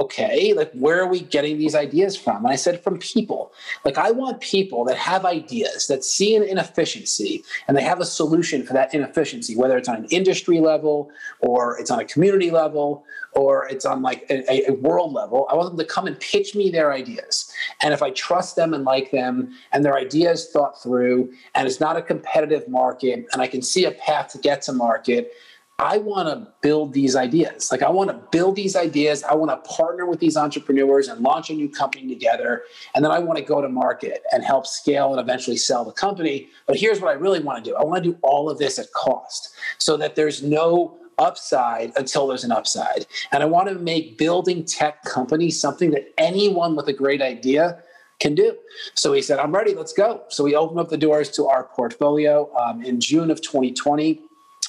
okay, 0.00 0.54
like, 0.54 0.72
where 0.72 0.98
are 1.00 1.06
we 1.06 1.20
getting 1.20 1.58
these 1.58 1.74
ideas 1.74 2.16
from? 2.16 2.38
And 2.38 2.48
I 2.48 2.56
said, 2.56 2.82
from 2.82 2.98
people. 2.98 3.52
Like, 3.84 3.98
I 3.98 4.10
want 4.10 4.40
people 4.40 4.84
that 4.86 4.96
have 4.96 5.26
ideas, 5.26 5.86
that 5.88 6.04
see 6.04 6.34
an 6.34 6.42
inefficiency, 6.42 7.44
and 7.68 7.76
they 7.76 7.82
have 7.82 8.00
a 8.00 8.06
solution 8.06 8.64
for 8.64 8.72
that 8.72 8.94
inefficiency, 8.94 9.56
whether 9.56 9.76
it's 9.76 9.88
on 9.88 9.96
an 9.96 10.06
industry 10.06 10.58
level 10.58 11.10
or 11.40 11.78
it's 11.78 11.90
on 11.90 12.00
a 12.00 12.04
community 12.04 12.50
level 12.50 13.04
or 13.32 13.68
it's 13.68 13.84
on 13.84 14.02
like 14.02 14.24
a, 14.30 14.70
a, 14.70 14.72
world 14.74 15.12
level. 15.12 15.46
I 15.50 15.54
want 15.54 15.68
them 15.68 15.78
to 15.78 15.84
come 15.84 16.06
and 16.06 16.18
pitch 16.18 16.54
me 16.54 16.70
their 16.70 16.92
ideas. 16.92 17.52
And 17.82 17.94
if 17.94 18.02
I 18.02 18.10
trust 18.10 18.56
them 18.56 18.74
and 18.74 18.84
like 18.84 19.10
them 19.10 19.52
and 19.72 19.84
their 19.84 19.96
ideas 19.96 20.48
thought 20.50 20.82
through 20.82 21.32
and 21.54 21.66
it's 21.66 21.78
not 21.78 21.96
a 21.96 22.02
competitive 22.02 22.66
market 22.68 23.26
and 23.32 23.40
I 23.42 23.46
can 23.46 23.62
see 23.62 23.84
a 23.84 23.92
path 23.92 24.32
to 24.32 24.38
get 24.38 24.62
to 24.62 24.72
market, 24.72 25.32
I 25.80 25.96
want 25.96 26.28
to 26.28 26.52
build 26.60 26.92
these 26.92 27.16
ideas. 27.16 27.72
Like 27.72 27.82
I 27.82 27.88
want 27.88 28.10
to 28.10 28.16
build 28.30 28.54
these 28.54 28.76
ideas. 28.76 29.24
I 29.24 29.34
want 29.34 29.50
to 29.50 29.70
partner 29.70 30.04
with 30.04 30.20
these 30.20 30.36
entrepreneurs 30.36 31.08
and 31.08 31.22
launch 31.22 31.48
a 31.48 31.54
new 31.54 31.70
company 31.70 32.06
together. 32.06 32.64
And 32.94 33.02
then 33.02 33.10
I 33.10 33.18
want 33.18 33.38
to 33.38 33.44
go 33.44 33.62
to 33.62 33.68
market 33.68 34.22
and 34.30 34.44
help 34.44 34.66
scale 34.66 35.10
and 35.10 35.18
eventually 35.18 35.56
sell 35.56 35.86
the 35.86 35.92
company. 35.92 36.48
But 36.66 36.76
here's 36.76 37.00
what 37.00 37.08
I 37.08 37.14
really 37.14 37.40
want 37.40 37.64
to 37.64 37.70
do. 37.70 37.74
I 37.76 37.82
want 37.82 38.04
to 38.04 38.10
do 38.10 38.18
all 38.20 38.50
of 38.50 38.58
this 38.58 38.78
at 38.78 38.92
cost 38.92 39.54
so 39.78 39.96
that 39.96 40.16
there's 40.16 40.42
no 40.42 40.98
upside 41.16 41.92
until 41.96 42.26
there's 42.26 42.44
an 42.44 42.52
upside. 42.52 43.06
And 43.32 43.42
I 43.42 43.46
want 43.46 43.68
to 43.70 43.74
make 43.74 44.18
building 44.18 44.66
tech 44.66 45.02
companies 45.04 45.58
something 45.58 45.92
that 45.92 46.12
anyone 46.18 46.76
with 46.76 46.88
a 46.88 46.92
great 46.92 47.22
idea 47.22 47.82
can 48.20 48.34
do. 48.34 48.54
So 48.94 49.14
he 49.14 49.22
said, 49.22 49.38
I'm 49.38 49.52
ready, 49.54 49.74
let's 49.74 49.94
go. 49.94 50.24
So 50.28 50.44
we 50.44 50.54
opened 50.54 50.78
up 50.78 50.90
the 50.90 50.98
doors 50.98 51.30
to 51.30 51.46
our 51.46 51.64
portfolio 51.64 52.54
um, 52.54 52.82
in 52.82 53.00
June 53.00 53.30
of 53.30 53.40
2020. 53.40 54.20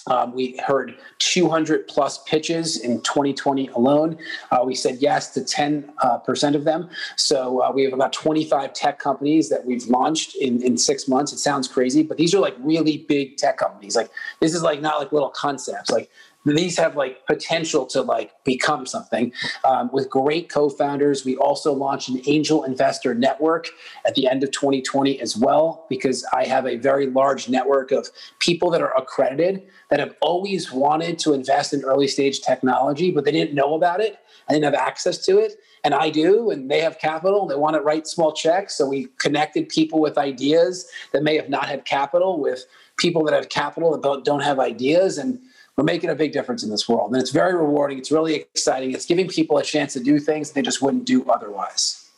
Um, 0.07 0.33
we 0.33 0.57
heard 0.65 0.97
200 1.19 1.87
plus 1.87 2.23
pitches 2.23 2.77
in 2.79 3.01
2020 3.01 3.67
alone. 3.69 4.17
Uh, 4.51 4.63
we 4.65 4.73
said 4.73 4.97
yes 4.99 5.33
to 5.33 5.41
10% 5.41 5.93
uh, 6.01 6.57
of 6.57 6.63
them. 6.63 6.89
So 7.17 7.61
uh, 7.61 7.71
we 7.71 7.83
have 7.83 7.93
about 7.93 8.13
25 8.13 8.73
tech 8.73 8.99
companies 8.99 9.49
that 9.49 9.65
we've 9.65 9.85
launched 9.87 10.35
in, 10.35 10.61
in 10.63 10.77
six 10.77 11.07
months. 11.07 11.31
It 11.33 11.37
sounds 11.37 11.67
crazy, 11.67 12.03
but 12.03 12.17
these 12.17 12.33
are 12.33 12.39
like 12.39 12.55
really 12.59 12.97
big 12.97 13.37
tech 13.37 13.57
companies. 13.57 13.95
Like 13.95 14.09
this 14.39 14.53
is 14.55 14.63
like 14.63 14.81
not 14.81 14.99
like 14.99 15.11
little 15.11 15.29
concepts. 15.29 15.91
Like 15.91 16.09
these 16.45 16.77
have 16.77 16.95
like 16.95 17.25
potential 17.27 17.85
to 17.87 18.01
like 18.01 18.31
become 18.43 18.85
something. 18.85 19.31
Um, 19.63 19.89
with 19.93 20.09
great 20.09 20.49
co-founders 20.49 21.23
we 21.23 21.35
also 21.37 21.73
launched 21.73 22.09
an 22.09 22.21
angel 22.25 22.63
investor 22.63 23.13
network 23.13 23.69
at 24.05 24.15
the 24.15 24.27
end 24.27 24.43
of 24.43 24.51
2020 24.51 25.19
as 25.19 25.37
well 25.37 25.85
because 25.89 26.25
i 26.33 26.43
have 26.45 26.65
a 26.65 26.77
very 26.77 27.07
large 27.07 27.49
network 27.49 27.91
of 27.91 28.09
people 28.39 28.69
that 28.71 28.81
are 28.81 28.95
accredited 28.97 29.63
that 29.89 29.99
have 29.99 30.15
always 30.21 30.71
wanted 30.71 31.19
to 31.19 31.33
invest 31.33 31.73
in 31.73 31.83
early 31.83 32.07
stage 32.07 32.41
technology 32.41 33.11
but 33.11 33.25
they 33.25 33.31
didn't 33.31 33.53
know 33.53 33.75
about 33.75 33.99
it 33.99 34.19
and 34.47 34.55
didn't 34.55 34.73
have 34.73 34.87
access 34.87 35.17
to 35.25 35.37
it. 35.37 35.53
And 35.83 35.93
i 35.93 36.09
do 36.09 36.51
and 36.51 36.69
they 36.69 36.79
have 36.79 36.99
capital. 36.99 37.47
They 37.47 37.55
want 37.55 37.75
to 37.75 37.81
write 37.81 38.07
small 38.07 38.33
checks 38.33 38.75
so 38.75 38.87
we 38.87 39.07
connected 39.17 39.69
people 39.69 39.99
with 39.99 40.17
ideas 40.17 40.87
that 41.11 41.23
may 41.23 41.35
have 41.35 41.49
not 41.49 41.65
had 41.65 41.85
capital 41.85 42.39
with 42.39 42.65
people 42.97 43.23
that 43.25 43.33
have 43.33 43.49
capital 43.49 43.97
that 43.97 44.23
don't 44.23 44.41
have 44.41 44.59
ideas. 44.59 45.17
And 45.17 45.39
we're 45.77 45.83
making 45.83 46.09
a 46.09 46.15
big 46.15 46.33
difference 46.33 46.63
in 46.63 46.69
this 46.69 46.87
world. 46.87 47.11
And 47.13 47.21
it's 47.21 47.31
very 47.31 47.55
rewarding. 47.55 47.97
It's 47.97 48.11
really 48.11 48.35
exciting. 48.35 48.91
It's 48.91 49.05
giving 49.05 49.27
people 49.27 49.57
a 49.57 49.63
chance 49.63 49.93
to 49.93 49.99
do 49.99 50.19
things 50.19 50.51
they 50.51 50.61
just 50.61 50.81
wouldn't 50.81 51.05
do 51.05 51.23
otherwise. 51.29 52.09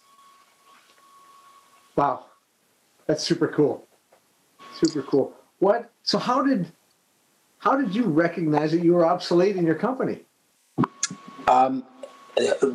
Wow. 1.96 2.26
That's 3.06 3.24
super 3.24 3.48
cool. 3.48 3.88
Super 4.74 5.04
cool. 5.04 5.34
What 5.60 5.92
so 6.02 6.18
how 6.18 6.44
did 6.44 6.72
how 7.60 7.78
did 7.78 7.96
you 7.96 8.06
recognize 8.06 8.72
that 8.72 8.84
you 8.84 8.94
were 8.94 9.06
obsolete 9.06 9.56
in 9.56 9.66
your 9.66 9.76
company? 9.76 10.22
Um, 11.48 11.86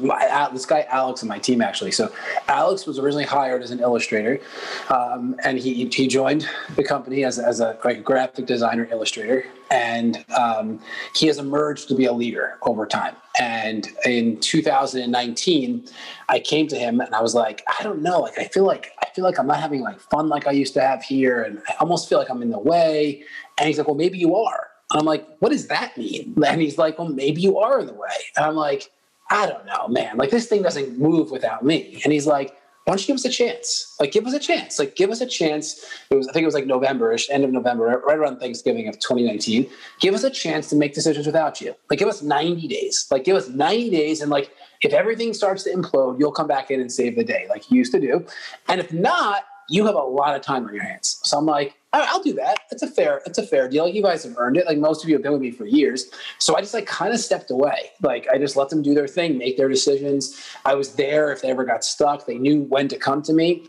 my, 0.01 0.49
this 0.53 0.67
guy 0.67 0.87
Alex 0.89 1.23
and 1.23 1.29
my 1.29 1.39
team 1.39 1.61
actually. 1.61 1.91
So 1.91 2.13
Alex 2.49 2.87
was 2.87 2.99
originally 2.99 3.25
hired 3.25 3.63
as 3.63 3.71
an 3.71 3.81
illustrator, 3.81 4.41
um, 4.89 5.37
and 5.45 5.59
he 5.59 5.89
he 5.89 6.07
joined 6.07 6.49
the 6.77 6.85
company 6.85 7.25
as 7.25 7.39
as 7.39 7.61
a 7.61 7.79
like, 7.85 8.05
graphic 8.05 8.47
designer 8.47 8.89
illustrator, 8.91 9.45
and 9.71 10.25
um, 10.37 10.81
he 11.15 11.27
has 11.27 11.39
emerged 11.39 11.89
to 11.89 11.95
be 11.95 12.05
a 12.05 12.13
leader 12.13 12.59
over 12.63 12.87
time. 12.87 13.17
And 13.41 13.89
in 14.05 14.41
2019, 14.41 15.87
I 16.29 16.41
came 16.41 16.67
to 16.69 16.77
him 16.77 17.01
and 17.01 17.15
I 17.15 17.23
was 17.23 17.35
like, 17.35 17.63
I 17.79 17.83
don't 17.83 18.03
know, 18.03 18.21
like 18.21 18.39
I 18.39 18.45
feel 18.45 18.65
like 18.65 18.93
I 19.03 19.09
feel 19.11 19.25
like 19.25 19.39
I'm 19.39 19.47
not 19.47 19.61
having 19.61 19.81
like 19.81 20.01
fun 20.01 20.29
like 20.29 20.47
I 20.47 20.53
used 20.53 20.75
to 20.75 20.81
have 20.81 21.03
here, 21.03 21.43
and 21.43 21.61
I 21.69 21.75
almost 21.81 22.09
feel 22.09 22.19
like 22.19 22.31
I'm 22.31 22.43
in 22.43 22.51
the 22.51 22.59
way. 22.59 23.25
And 23.59 23.67
he's 23.67 23.79
like, 23.79 23.89
Well, 23.89 23.97
maybe 23.97 24.19
you 24.19 24.37
are. 24.37 24.69
I'm 24.93 25.05
like, 25.05 25.27
What 25.41 25.51
does 25.51 25.67
that 25.67 25.97
mean? 25.99 26.35
And 26.47 26.61
he's 26.61 26.79
like, 26.79 26.99
Well, 26.99 27.09
maybe 27.09 27.41
you 27.41 27.59
are 27.59 27.81
in 27.81 27.87
the 27.87 27.95
way. 27.95 28.09
And 28.37 28.47
I'm 28.47 28.55
like 28.55 28.91
I 29.31 29.47
don't 29.47 29.67
know, 29.67 29.89
man. 29.89 30.17
Like 30.17 30.31
this 30.31 30.47
thing 30.47 30.63
doesn't 30.63 30.99
move 30.99 31.31
without 31.31 31.65
me. 31.65 32.01
And 32.05 32.13
he's 32.13 32.27
like, 32.27 32.57
why 32.85 32.93
don't 32.93 33.03
you 33.03 33.09
give 33.09 33.17
us 33.17 33.27
a 33.27 33.29
chance? 33.29 33.95
Like, 34.01 34.13
give 34.13 34.27
us 34.27 34.33
a 34.33 34.39
chance. 34.39 34.79
Like, 34.79 34.97
give 34.97 35.11
us 35.11 35.21
a 35.21 35.27
chance. 35.27 35.85
It 36.09 36.15
was, 36.15 36.27
I 36.27 36.33
think 36.33 36.45
it 36.45 36.47
was 36.47 36.55
like 36.55 36.65
November-ish, 36.65 37.29
end 37.29 37.45
of 37.45 37.51
November, 37.51 37.85
right 37.85 38.17
around 38.17 38.39
Thanksgiving 38.39 38.89
of 38.89 38.99
2019. 38.99 39.69
Give 40.01 40.15
us 40.15 40.25
a 40.25 40.31
chance 40.31 40.71
to 40.71 40.77
make 40.77 40.95
decisions 40.95 41.27
without 41.27 41.61
you. 41.61 41.75
Like, 41.91 41.99
give 41.99 42.09
us 42.09 42.23
90 42.23 42.67
days. 42.67 43.07
Like, 43.11 43.25
give 43.25 43.37
us 43.37 43.51
90 43.51 43.91
days, 43.91 44.23
and 44.23 44.31
like, 44.31 44.55
if 44.81 44.95
everything 44.95 45.35
starts 45.35 45.65
to 45.65 45.71
implode, 45.75 46.19
you'll 46.19 46.33
come 46.33 46.47
back 46.47 46.71
in 46.71 46.81
and 46.81 46.91
save 46.91 47.17
the 47.17 47.25
day, 47.25 47.47
like 47.51 47.71
you 47.71 47.77
used 47.77 47.93
to 47.93 48.01
do. 48.01 48.25
And 48.69 48.81
if 48.81 48.91
not, 48.91 49.45
you 49.69 49.85
have 49.85 49.95
a 49.95 49.99
lot 49.99 50.35
of 50.35 50.41
time 50.41 50.67
on 50.67 50.75
your 50.75 50.85
hands. 50.85 51.21
So 51.25 51.37
I'm 51.37 51.45
like, 51.45 51.78
I'll 51.93 52.23
do 52.23 52.35
that. 52.35 52.61
It's 52.71 52.83
a 52.83 52.91
fair, 52.91 53.23
it's 53.25 53.39
a 53.39 53.47
fair 53.47 53.69
deal. 53.69 53.89
You 53.89 54.03
guys 54.03 54.23
have 54.25 54.37
earned 54.37 54.59
it. 54.59 54.67
Like 54.67 54.79
most 54.79 55.03
of 55.03 55.09
you 55.09 55.15
have 55.15 55.23
been 55.23 55.33
with 55.33 55.41
me 55.41 55.51
for 55.51 55.67
years. 55.67 56.11
So 56.39 56.57
I 56.57 56.61
just 56.61 56.75
like 56.75 56.87
kind 56.87 57.15
of 57.15 57.21
stepped 57.21 57.51
away. 57.51 57.93
Like 58.03 58.29
I 58.29 58.39
just 58.39 58.57
let 58.57 58.69
them 58.69 58.83
do 58.83 58.95
their 58.95 59.09
thing, 59.09 59.39
make 59.39 59.57
their 59.57 59.69
decisions. 59.69 60.39
I 60.67 60.75
was 60.75 60.95
there 60.95 61.33
if 61.33 61.41
they 61.41 61.51
ever 61.51 61.65
got 61.65 61.85
stuck. 61.85 62.27
They 62.27 62.37
knew 62.37 62.63
when 62.63 62.89
to 62.89 62.99
come 62.99 63.23
to 63.23 63.33
me. 63.33 63.67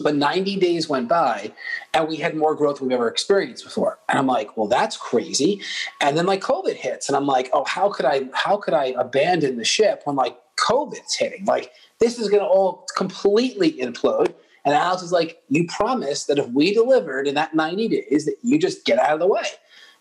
But 0.00 0.14
90 0.14 0.56
days 0.56 0.88
went 0.88 1.08
by 1.08 1.52
and 1.92 2.08
we 2.08 2.16
had 2.16 2.36
more 2.36 2.54
growth 2.54 2.78
than 2.78 2.88
we've 2.88 2.94
ever 2.94 3.08
experienced 3.08 3.64
before. 3.64 3.98
And 4.08 4.18
I'm 4.18 4.28
like, 4.28 4.56
well, 4.56 4.68
that's 4.68 4.96
crazy. 4.96 5.60
And 6.00 6.16
then 6.16 6.24
like 6.24 6.40
COVID 6.40 6.74
hits 6.74 7.08
and 7.08 7.16
I'm 7.16 7.26
like, 7.26 7.50
oh, 7.52 7.64
how 7.66 7.90
could 7.90 8.06
I, 8.06 8.28
how 8.32 8.56
could 8.56 8.74
I 8.74 8.94
abandon 8.96 9.56
the 9.56 9.64
ship 9.64 10.02
when 10.04 10.14
like 10.14 10.38
COVID's 10.56 11.16
hitting? 11.16 11.44
Like 11.44 11.72
this 11.98 12.18
is 12.18 12.28
going 12.28 12.42
to 12.42 12.48
all 12.48 12.86
completely 12.96 13.72
implode 13.72 14.34
and 14.68 14.76
Alex 14.76 15.02
is 15.02 15.12
like, 15.12 15.42
You 15.48 15.66
promised 15.66 16.26
that 16.28 16.38
if 16.38 16.48
we 16.48 16.74
delivered 16.74 17.26
in 17.26 17.34
that 17.34 17.54
90 17.54 17.88
days, 17.88 18.24
that 18.26 18.36
you 18.42 18.58
just 18.58 18.84
get 18.84 18.98
out 18.98 19.14
of 19.14 19.20
the 19.20 19.26
way. 19.26 19.44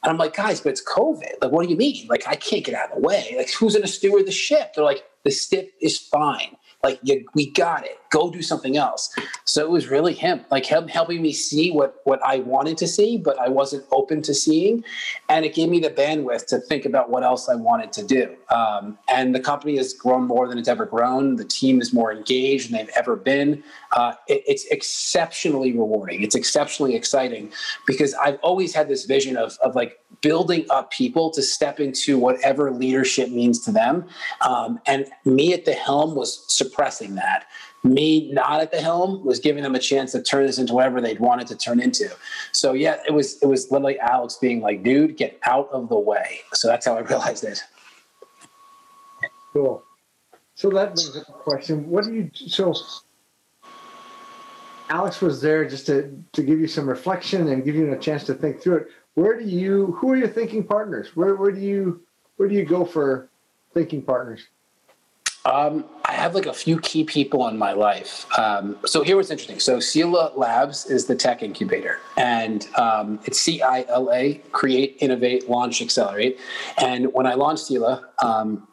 And 0.04 0.12
I'm 0.12 0.18
like, 0.18 0.36
guys, 0.36 0.62
but 0.62 0.70
it's 0.70 0.84
COVID. 0.84 1.42
Like, 1.42 1.52
what 1.52 1.64
do 1.64 1.70
you 1.70 1.78
mean? 1.78 2.08
Like, 2.08 2.28
I 2.28 2.36
can't 2.36 2.64
get 2.64 2.76
out 2.76 2.92
of 2.92 3.02
the 3.02 3.08
way. 3.08 3.34
Like, 3.36 3.50
who's 3.52 3.74
going 3.74 3.86
to 3.86 3.92
steward 3.92 4.28
the 4.28 4.32
ship? 4.32 4.74
They're 4.76 4.84
like, 4.84 5.04
the 5.28 5.34
ship 5.34 5.74
is 5.82 5.98
fine. 5.98 6.56
Like, 6.84 7.00
you, 7.04 7.26
we 7.34 7.52
got 7.52 7.84
it. 7.86 7.98
Go 8.12 8.32
do 8.32 8.42
something 8.42 8.78
else. 8.78 9.14
So 9.44 9.62
it 9.62 9.70
was 9.70 9.90
really 9.90 10.14
him, 10.14 10.46
like 10.52 10.66
him 10.66 10.88
helping 10.88 11.22
me 11.22 11.34
see 11.34 11.70
what 11.72 11.96
what 12.06 12.22
I 12.24 12.40
wanted 12.40 12.78
to 12.78 12.88
see, 12.88 13.18
but 13.18 13.38
I 13.38 13.50
wasn't 13.50 13.84
open 13.92 14.22
to 14.22 14.34
seeing, 14.34 14.86
and 15.28 15.44
it 15.44 15.54
gave 15.54 15.68
me 15.68 15.82
the 15.82 15.90
bandwidth 15.90 16.46
to 16.48 16.60
think 16.60 16.86
about 16.86 17.10
what 17.10 17.24
else 17.24 17.50
I 17.50 17.56
wanted 17.56 17.92
to 17.94 18.04
do. 18.04 18.34
Um, 18.50 18.98
and 19.10 19.36
the 19.36 19.42
company 19.42 19.76
has 19.76 19.94
grown 19.94 20.24
more 20.28 20.48
than 20.48 20.58
it's 20.58 20.70
ever 20.70 20.86
grown. 20.86 21.36
The 21.36 21.44
team 21.44 21.82
is 21.82 21.92
more 21.92 22.14
engaged 22.14 22.72
than 22.72 22.78
they've 22.78 22.96
ever 22.96 23.18
been. 23.18 23.62
Uh, 23.98 24.14
it, 24.28 24.44
it's 24.48 24.66
exceptionally 24.68 25.74
rewarding. 25.74 26.24
It's 26.24 26.36
exceptionally 26.36 26.96
exciting 26.96 27.52
because 27.86 28.14
I've 28.14 28.40
always 28.42 28.74
had 28.74 28.88
this 28.88 29.04
vision 29.04 29.36
of 29.36 29.58
of 29.62 29.76
like 29.76 30.00
building 30.22 30.66
up 30.70 30.92
people 30.92 31.30
to 31.32 31.42
step 31.42 31.80
into 31.80 32.18
whatever 32.18 32.72
leadership 32.72 33.30
means 33.30 33.60
to 33.66 33.72
them. 33.72 34.06
Um, 34.42 34.80
and 34.86 35.08
me 35.26 35.54
at 35.54 35.66
the 35.66 35.74
helm 35.74 36.16
was 36.16 36.44
suppressing 36.48 37.16
that. 37.16 37.46
Me 37.84 38.32
not 38.32 38.60
at 38.60 38.72
the 38.72 38.82
helm 38.82 39.24
was 39.24 39.40
giving 39.40 39.64
them 39.64 39.76
a 39.76 39.80
chance 39.80 40.12
to 40.12 40.22
turn 40.22 40.46
this 40.46 40.58
into 40.58 40.74
whatever 40.74 41.00
they'd 41.00 41.20
wanted 41.20 41.48
to 41.48 41.56
turn 41.56 41.80
into. 41.80 42.10
So 42.52 42.74
yeah, 42.74 42.98
it 43.08 43.14
was 43.14 43.42
it 43.42 43.46
was 43.46 43.72
literally 43.72 44.00
Alex 44.00 44.38
being 44.42 44.62
like, 44.62 44.84
dude, 44.84 45.16
get 45.16 45.40
out 45.46 45.70
of 45.72 45.90
the 45.90 45.98
way. 45.98 46.40
So 46.54 46.68
that's 46.68 46.86
how 46.86 46.98
I 46.98 47.02
realized 47.02 47.44
it. 47.44 47.64
Cool. 49.54 49.84
So 50.56 50.70
that 50.72 50.96
brings 50.96 51.16
up 51.16 51.30
a 51.30 51.32
question. 51.34 51.88
What 51.88 52.06
do 52.06 52.14
you 52.14 52.32
so 52.34 52.74
Alex 54.90 55.22
was 55.22 55.42
there 55.42 55.68
just 55.68 55.86
to, 55.88 56.18
to 56.34 56.44
give 56.44 56.60
you 56.60 56.68
some 56.68 56.88
reflection 56.88 57.50
and 57.50 57.64
give 57.64 57.76
you 57.76 57.92
a 57.92 57.98
chance 57.98 58.24
to 58.26 58.34
think 58.34 58.62
through 58.62 58.78
it 58.78 58.88
where 59.16 59.40
do 59.40 59.46
you 59.46 59.88
who 59.98 60.12
are 60.12 60.16
your 60.16 60.28
thinking 60.28 60.64
partners 60.64 61.16
where, 61.16 61.36
where 61.36 61.52
do 61.52 61.60
you 61.60 62.02
where 62.38 62.48
do 62.48 62.56
you 62.56 62.66
go 62.66 62.86
for 62.86 63.30
thinking 63.74 64.02
partners 64.02 64.48
um, 65.46 65.86
I 66.04 66.14
have 66.14 66.36
like 66.36 66.46
a 66.46 66.54
few 66.54 66.78
key 66.78 67.06
people 67.06 67.48
in 67.48 67.58
my 67.58 67.72
life. 67.72 68.26
Um, 68.38 68.78
so 68.86 69.02
here 69.02 69.16
what's 69.16 69.32
interesting. 69.32 69.62
So 69.62 69.78
Cila 69.78 70.36
Labs 70.36 70.86
is 70.88 71.06
the 71.06 71.16
tech 71.16 71.42
incubator, 71.42 72.00
and 72.18 72.68
um, 72.76 73.22
it's 73.24 73.40
C 73.40 73.62
I 73.62 73.86
L 73.88 74.12
A, 74.12 74.42
Create, 74.52 74.98
Innovate, 75.00 75.50
Launch, 75.50 75.82
Accelerate. 75.82 76.38
And 76.78 77.14
when 77.14 77.26
I 77.26 77.36
launched 77.36 77.64
Cila, 77.64 78.04
um, 78.22 78.68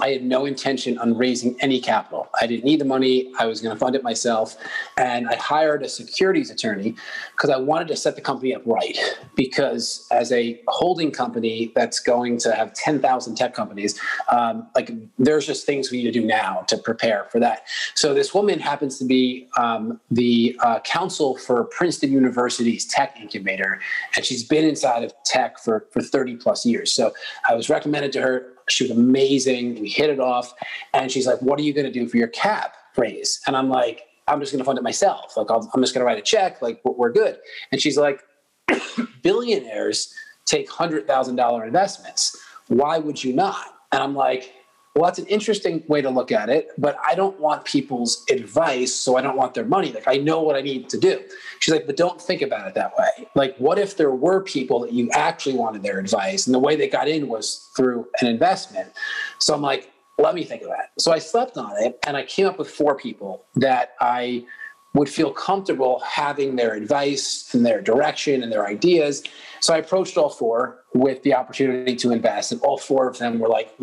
I 0.00 0.08
had 0.10 0.24
no 0.24 0.44
intention 0.44 0.98
on 0.98 1.16
raising 1.16 1.56
any 1.60 1.80
capital. 1.80 2.28
I 2.40 2.46
didn't 2.46 2.64
need 2.64 2.80
the 2.80 2.84
money. 2.84 3.32
I 3.38 3.46
was 3.46 3.60
going 3.60 3.74
to 3.74 3.78
fund 3.78 3.94
it 3.94 4.02
myself. 4.02 4.56
And 4.96 5.28
I 5.28 5.36
hired 5.36 5.82
a 5.84 5.88
securities 5.88 6.50
attorney 6.50 6.96
because 7.32 7.50
I 7.50 7.56
wanted 7.56 7.88
to 7.88 7.96
set 7.96 8.16
the 8.16 8.20
company 8.20 8.54
up 8.54 8.62
right. 8.64 8.98
Because 9.36 10.06
as 10.10 10.32
a 10.32 10.60
holding 10.68 11.12
company 11.12 11.72
that's 11.74 12.00
going 12.00 12.38
to 12.38 12.54
have 12.54 12.74
10,000 12.74 13.34
tech 13.36 13.54
companies, 13.54 14.00
um, 14.30 14.66
like 14.74 14.90
there's 15.18 15.46
just 15.46 15.64
things 15.64 15.90
we 15.90 15.98
need 15.98 16.12
to 16.12 16.20
do 16.20 16.26
now 16.26 16.64
to 16.68 16.76
prepare 16.76 17.26
for 17.30 17.38
that. 17.40 17.66
So 17.94 18.14
this 18.14 18.34
woman 18.34 18.58
happens 18.58 18.98
to 18.98 19.04
be 19.04 19.48
um, 19.56 20.00
the 20.10 20.58
uh, 20.62 20.80
counsel 20.80 21.36
for 21.36 21.64
Princeton 21.64 22.10
University's 22.10 22.84
tech 22.84 23.16
incubator. 23.20 23.80
And 24.16 24.24
she's 24.24 24.42
been 24.42 24.64
inside 24.64 25.04
of 25.04 25.12
tech 25.24 25.58
for, 25.60 25.86
for 25.92 26.02
30 26.02 26.36
plus 26.36 26.66
years. 26.66 26.90
So 26.90 27.12
I 27.48 27.54
was 27.54 27.68
recommended 27.70 28.12
to 28.12 28.20
her 28.20 28.53
she 28.68 28.84
was 28.84 28.90
amazing. 28.90 29.80
We 29.80 29.88
hit 29.88 30.10
it 30.10 30.20
off. 30.20 30.54
And 30.92 31.10
she's 31.10 31.26
like, 31.26 31.40
What 31.40 31.58
are 31.58 31.62
you 31.62 31.72
going 31.72 31.86
to 31.86 31.92
do 31.92 32.08
for 32.08 32.16
your 32.16 32.28
cap 32.28 32.76
raise? 32.96 33.40
And 33.46 33.56
I'm 33.56 33.68
like, 33.68 34.02
I'm 34.26 34.40
just 34.40 34.52
going 34.52 34.60
to 34.60 34.64
fund 34.64 34.78
it 34.78 34.82
myself. 34.82 35.36
Like, 35.36 35.50
i 35.50 35.54
am 35.54 35.82
just 35.82 35.94
going 35.94 36.00
to 36.00 36.04
write 36.04 36.18
a 36.18 36.22
check. 36.22 36.62
Like, 36.62 36.80
we're 36.84 37.12
good. 37.12 37.38
And 37.72 37.80
she's 37.80 37.98
like, 37.98 38.22
Billionaires 39.22 40.14
take 40.46 40.68
$100,000 40.68 41.66
investments. 41.66 42.36
Why 42.68 42.98
would 42.98 43.22
you 43.22 43.34
not? 43.34 43.66
And 43.92 44.02
I'm 44.02 44.14
like, 44.14 44.52
well, 44.94 45.06
that's 45.06 45.18
an 45.18 45.26
interesting 45.26 45.82
way 45.88 46.00
to 46.02 46.08
look 46.08 46.30
at 46.30 46.48
it, 46.48 46.68
but 46.78 46.96
I 47.04 47.16
don't 47.16 47.38
want 47.40 47.64
people's 47.64 48.24
advice, 48.30 48.94
so 48.94 49.16
I 49.16 49.22
don't 49.22 49.36
want 49.36 49.54
their 49.54 49.64
money. 49.64 49.90
Like, 49.90 50.06
I 50.06 50.18
know 50.18 50.40
what 50.40 50.54
I 50.54 50.60
need 50.60 50.88
to 50.90 50.98
do. 50.98 51.20
She's 51.58 51.74
like, 51.74 51.86
but 51.86 51.96
don't 51.96 52.20
think 52.22 52.42
about 52.42 52.68
it 52.68 52.74
that 52.74 52.96
way. 52.96 53.28
Like, 53.34 53.56
what 53.56 53.76
if 53.78 53.96
there 53.96 54.12
were 54.12 54.40
people 54.40 54.78
that 54.80 54.92
you 54.92 55.10
actually 55.10 55.56
wanted 55.56 55.82
their 55.82 55.98
advice, 55.98 56.46
and 56.46 56.54
the 56.54 56.60
way 56.60 56.76
they 56.76 56.88
got 56.88 57.08
in 57.08 57.26
was 57.26 57.68
through 57.76 58.06
an 58.20 58.28
investment? 58.28 58.92
So 59.40 59.52
I'm 59.52 59.62
like, 59.62 59.90
let 60.18 60.36
me 60.36 60.44
think 60.44 60.62
of 60.62 60.68
that. 60.68 60.92
So 60.98 61.12
I 61.12 61.18
slept 61.18 61.56
on 61.58 61.72
it, 61.82 61.98
and 62.06 62.16
I 62.16 62.22
came 62.22 62.46
up 62.46 62.56
with 62.56 62.70
four 62.70 62.96
people 62.96 63.46
that 63.56 63.94
I 64.00 64.46
would 64.94 65.08
feel 65.08 65.32
comfortable 65.32 66.00
having 66.06 66.54
their 66.54 66.74
advice 66.74 67.52
and 67.52 67.66
their 67.66 67.80
direction 67.80 68.44
and 68.44 68.52
their 68.52 68.64
ideas. 68.64 69.24
So 69.58 69.74
I 69.74 69.78
approached 69.78 70.16
all 70.16 70.28
four 70.28 70.84
with 70.94 71.20
the 71.24 71.34
opportunity 71.34 71.96
to 71.96 72.12
invest, 72.12 72.52
and 72.52 72.60
all 72.60 72.78
four 72.78 73.08
of 73.08 73.18
them 73.18 73.40
were 73.40 73.48
like, 73.48 73.74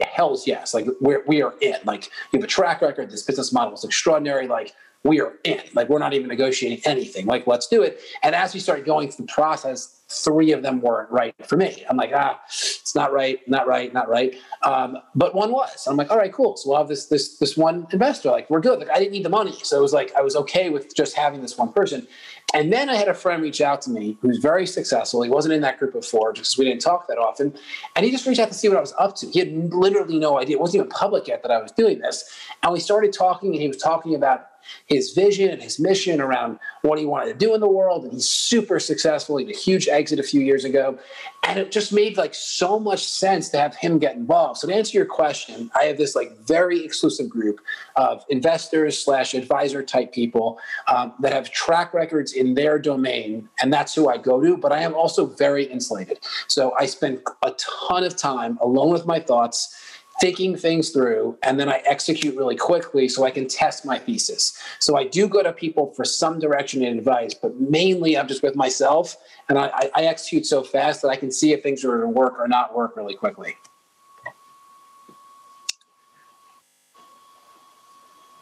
"Hell's 0.00 0.46
yes! 0.46 0.74
Like 0.74 0.86
we're 1.00 1.24
we 1.26 1.42
are 1.42 1.54
in. 1.60 1.76
Like 1.84 2.10
you 2.32 2.38
have 2.38 2.44
a 2.44 2.48
track 2.48 2.82
record. 2.82 3.10
This 3.10 3.22
business 3.22 3.52
model 3.52 3.74
is 3.74 3.84
extraordinary. 3.84 4.46
Like 4.48 4.74
we 5.04 5.20
are 5.20 5.34
in. 5.44 5.60
Like 5.74 5.88
we're 5.88 5.98
not 5.98 6.14
even 6.14 6.28
negotiating 6.28 6.80
anything. 6.84 7.26
Like 7.26 7.46
let's 7.46 7.66
do 7.66 7.82
it." 7.82 8.00
And 8.22 8.34
as 8.34 8.54
we 8.54 8.60
started 8.60 8.84
going 8.84 9.10
through 9.10 9.26
the 9.26 9.32
process, 9.32 10.00
three 10.22 10.52
of 10.52 10.62
them 10.62 10.80
weren't 10.80 11.10
right 11.10 11.34
for 11.46 11.56
me. 11.56 11.84
I'm 11.88 11.96
like, 11.96 12.12
ah, 12.14 12.40
it's 12.46 12.94
not 12.94 13.12
right, 13.12 13.46
not 13.48 13.66
right, 13.66 13.92
not 13.92 14.08
right. 14.08 14.34
Um, 14.62 14.98
but 15.14 15.34
one 15.34 15.50
was. 15.50 15.86
I'm 15.86 15.96
like, 15.96 16.10
all 16.10 16.18
right, 16.18 16.32
cool. 16.32 16.56
So 16.56 16.70
we'll 16.70 16.78
have 16.78 16.88
this 16.88 17.06
this 17.06 17.38
this 17.38 17.56
one 17.56 17.86
investor. 17.92 18.30
Like 18.30 18.48
we're 18.50 18.60
good. 18.60 18.78
Like 18.78 18.90
I 18.90 18.98
didn't 18.98 19.12
need 19.12 19.24
the 19.24 19.30
money, 19.30 19.56
so 19.62 19.78
it 19.78 19.82
was 19.82 19.92
like 19.92 20.14
I 20.14 20.22
was 20.22 20.36
okay 20.36 20.70
with 20.70 20.94
just 20.94 21.16
having 21.16 21.42
this 21.42 21.56
one 21.56 21.72
person. 21.72 22.06
And 22.54 22.72
then 22.72 22.88
I 22.88 22.94
had 22.94 23.08
a 23.08 23.14
friend 23.14 23.42
reach 23.42 23.60
out 23.60 23.82
to 23.82 23.90
me 23.90 24.16
who's 24.20 24.38
very 24.38 24.64
successful. 24.64 25.22
He 25.22 25.28
wasn't 25.30 25.54
in 25.54 25.62
that 25.62 25.78
group 25.78 26.02
four 26.04 26.32
because 26.32 26.56
we 26.56 26.64
didn't 26.64 26.82
talk 26.82 27.08
that 27.08 27.18
often. 27.18 27.52
And 27.96 28.04
he 28.04 28.12
just 28.12 28.26
reached 28.26 28.38
out 28.38 28.48
to 28.48 28.54
see 28.54 28.68
what 28.68 28.78
I 28.78 28.80
was 28.80 28.94
up 28.96 29.16
to. 29.16 29.26
He 29.26 29.40
had 29.40 29.74
literally 29.74 30.20
no 30.20 30.38
idea. 30.38 30.56
It 30.56 30.60
wasn't 30.60 30.84
even 30.84 30.90
public 30.90 31.26
yet 31.26 31.42
that 31.42 31.50
I 31.50 31.60
was 31.60 31.72
doing 31.72 31.98
this. 31.98 32.30
And 32.62 32.72
we 32.72 32.78
started 32.78 33.12
talking, 33.12 33.52
and 33.52 33.60
he 33.60 33.66
was 33.66 33.78
talking 33.78 34.14
about 34.14 34.46
his 34.86 35.12
vision 35.12 35.50
and 35.50 35.62
his 35.62 35.78
mission 35.78 36.20
around 36.20 36.58
what 36.82 36.98
he 36.98 37.06
wanted 37.06 37.32
to 37.32 37.46
do 37.46 37.54
in 37.54 37.60
the 37.60 37.68
world. 37.68 38.04
And 38.04 38.12
he's 38.12 38.28
super 38.28 38.78
successful. 38.78 39.36
He 39.36 39.46
had 39.46 39.54
a 39.54 39.58
huge 39.58 39.88
exit 39.88 40.18
a 40.18 40.22
few 40.22 40.40
years 40.40 40.64
ago. 40.64 40.98
And 41.42 41.58
it 41.58 41.70
just 41.70 41.92
made 41.92 42.16
like 42.16 42.34
so 42.34 42.78
much 42.78 43.04
sense 43.06 43.48
to 43.50 43.58
have 43.58 43.76
him 43.76 43.98
get 43.98 44.16
involved. 44.16 44.60
So 44.60 44.68
to 44.68 44.74
answer 44.74 44.96
your 44.96 45.06
question, 45.06 45.70
I 45.74 45.84
have 45.84 45.98
this 45.98 46.14
like 46.14 46.36
very 46.38 46.84
exclusive 46.84 47.28
group 47.28 47.60
of 47.96 48.24
investors 48.28 49.02
slash 49.02 49.34
advisor 49.34 49.82
type 49.82 50.12
people 50.12 50.58
um, 50.86 51.12
that 51.20 51.32
have 51.32 51.50
track 51.50 51.92
records 51.92 52.32
in 52.32 52.54
their 52.54 52.78
domain. 52.78 53.48
And 53.60 53.72
that's 53.72 53.94
who 53.94 54.08
I 54.08 54.16
go 54.16 54.40
to. 54.40 54.56
But 54.56 54.72
I 54.72 54.80
am 54.80 54.94
also 54.94 55.26
very 55.26 55.64
insulated. 55.64 56.20
So 56.48 56.74
I 56.78 56.86
spend 56.86 57.20
a 57.42 57.52
ton 57.52 58.04
of 58.04 58.16
time 58.16 58.58
alone 58.60 58.90
with 58.90 59.06
my 59.06 59.20
thoughts 59.20 59.78
thinking 60.20 60.56
things 60.56 60.90
through 60.90 61.36
and 61.42 61.58
then 61.58 61.68
I 61.68 61.82
execute 61.86 62.36
really 62.36 62.56
quickly 62.56 63.08
so 63.08 63.24
I 63.24 63.30
can 63.30 63.48
test 63.48 63.84
my 63.84 63.98
thesis. 63.98 64.56
So 64.78 64.96
I 64.96 65.04
do 65.04 65.28
go 65.28 65.42
to 65.42 65.52
people 65.52 65.92
for 65.94 66.04
some 66.04 66.38
direction 66.38 66.84
and 66.84 66.98
advice, 66.98 67.34
but 67.34 67.58
mainly 67.60 68.16
I'm 68.16 68.28
just 68.28 68.42
with 68.42 68.54
myself 68.54 69.16
and 69.48 69.58
I, 69.58 69.90
I 69.94 70.04
execute 70.04 70.46
so 70.46 70.62
fast 70.62 71.02
that 71.02 71.08
I 71.08 71.16
can 71.16 71.30
see 71.30 71.52
if 71.52 71.62
things 71.62 71.84
are 71.84 71.88
going 71.88 72.00
to 72.00 72.08
work 72.08 72.38
or 72.38 72.48
not 72.48 72.74
work 72.74 72.96
really 72.96 73.14
quickly. 73.14 73.56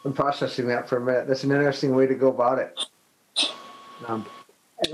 I'm 0.05 0.13
processing 0.13 0.67
that 0.69 0.89
for 0.89 0.97
a 0.97 1.01
minute. 1.01 1.29
That's 1.29 1.45
an 1.45 1.53
interesting 1.53 1.95
way 1.95 2.07
to 2.07 2.15
go 2.15 2.29
about 2.29 2.59
it. 2.59 2.79
Um, 4.07 4.27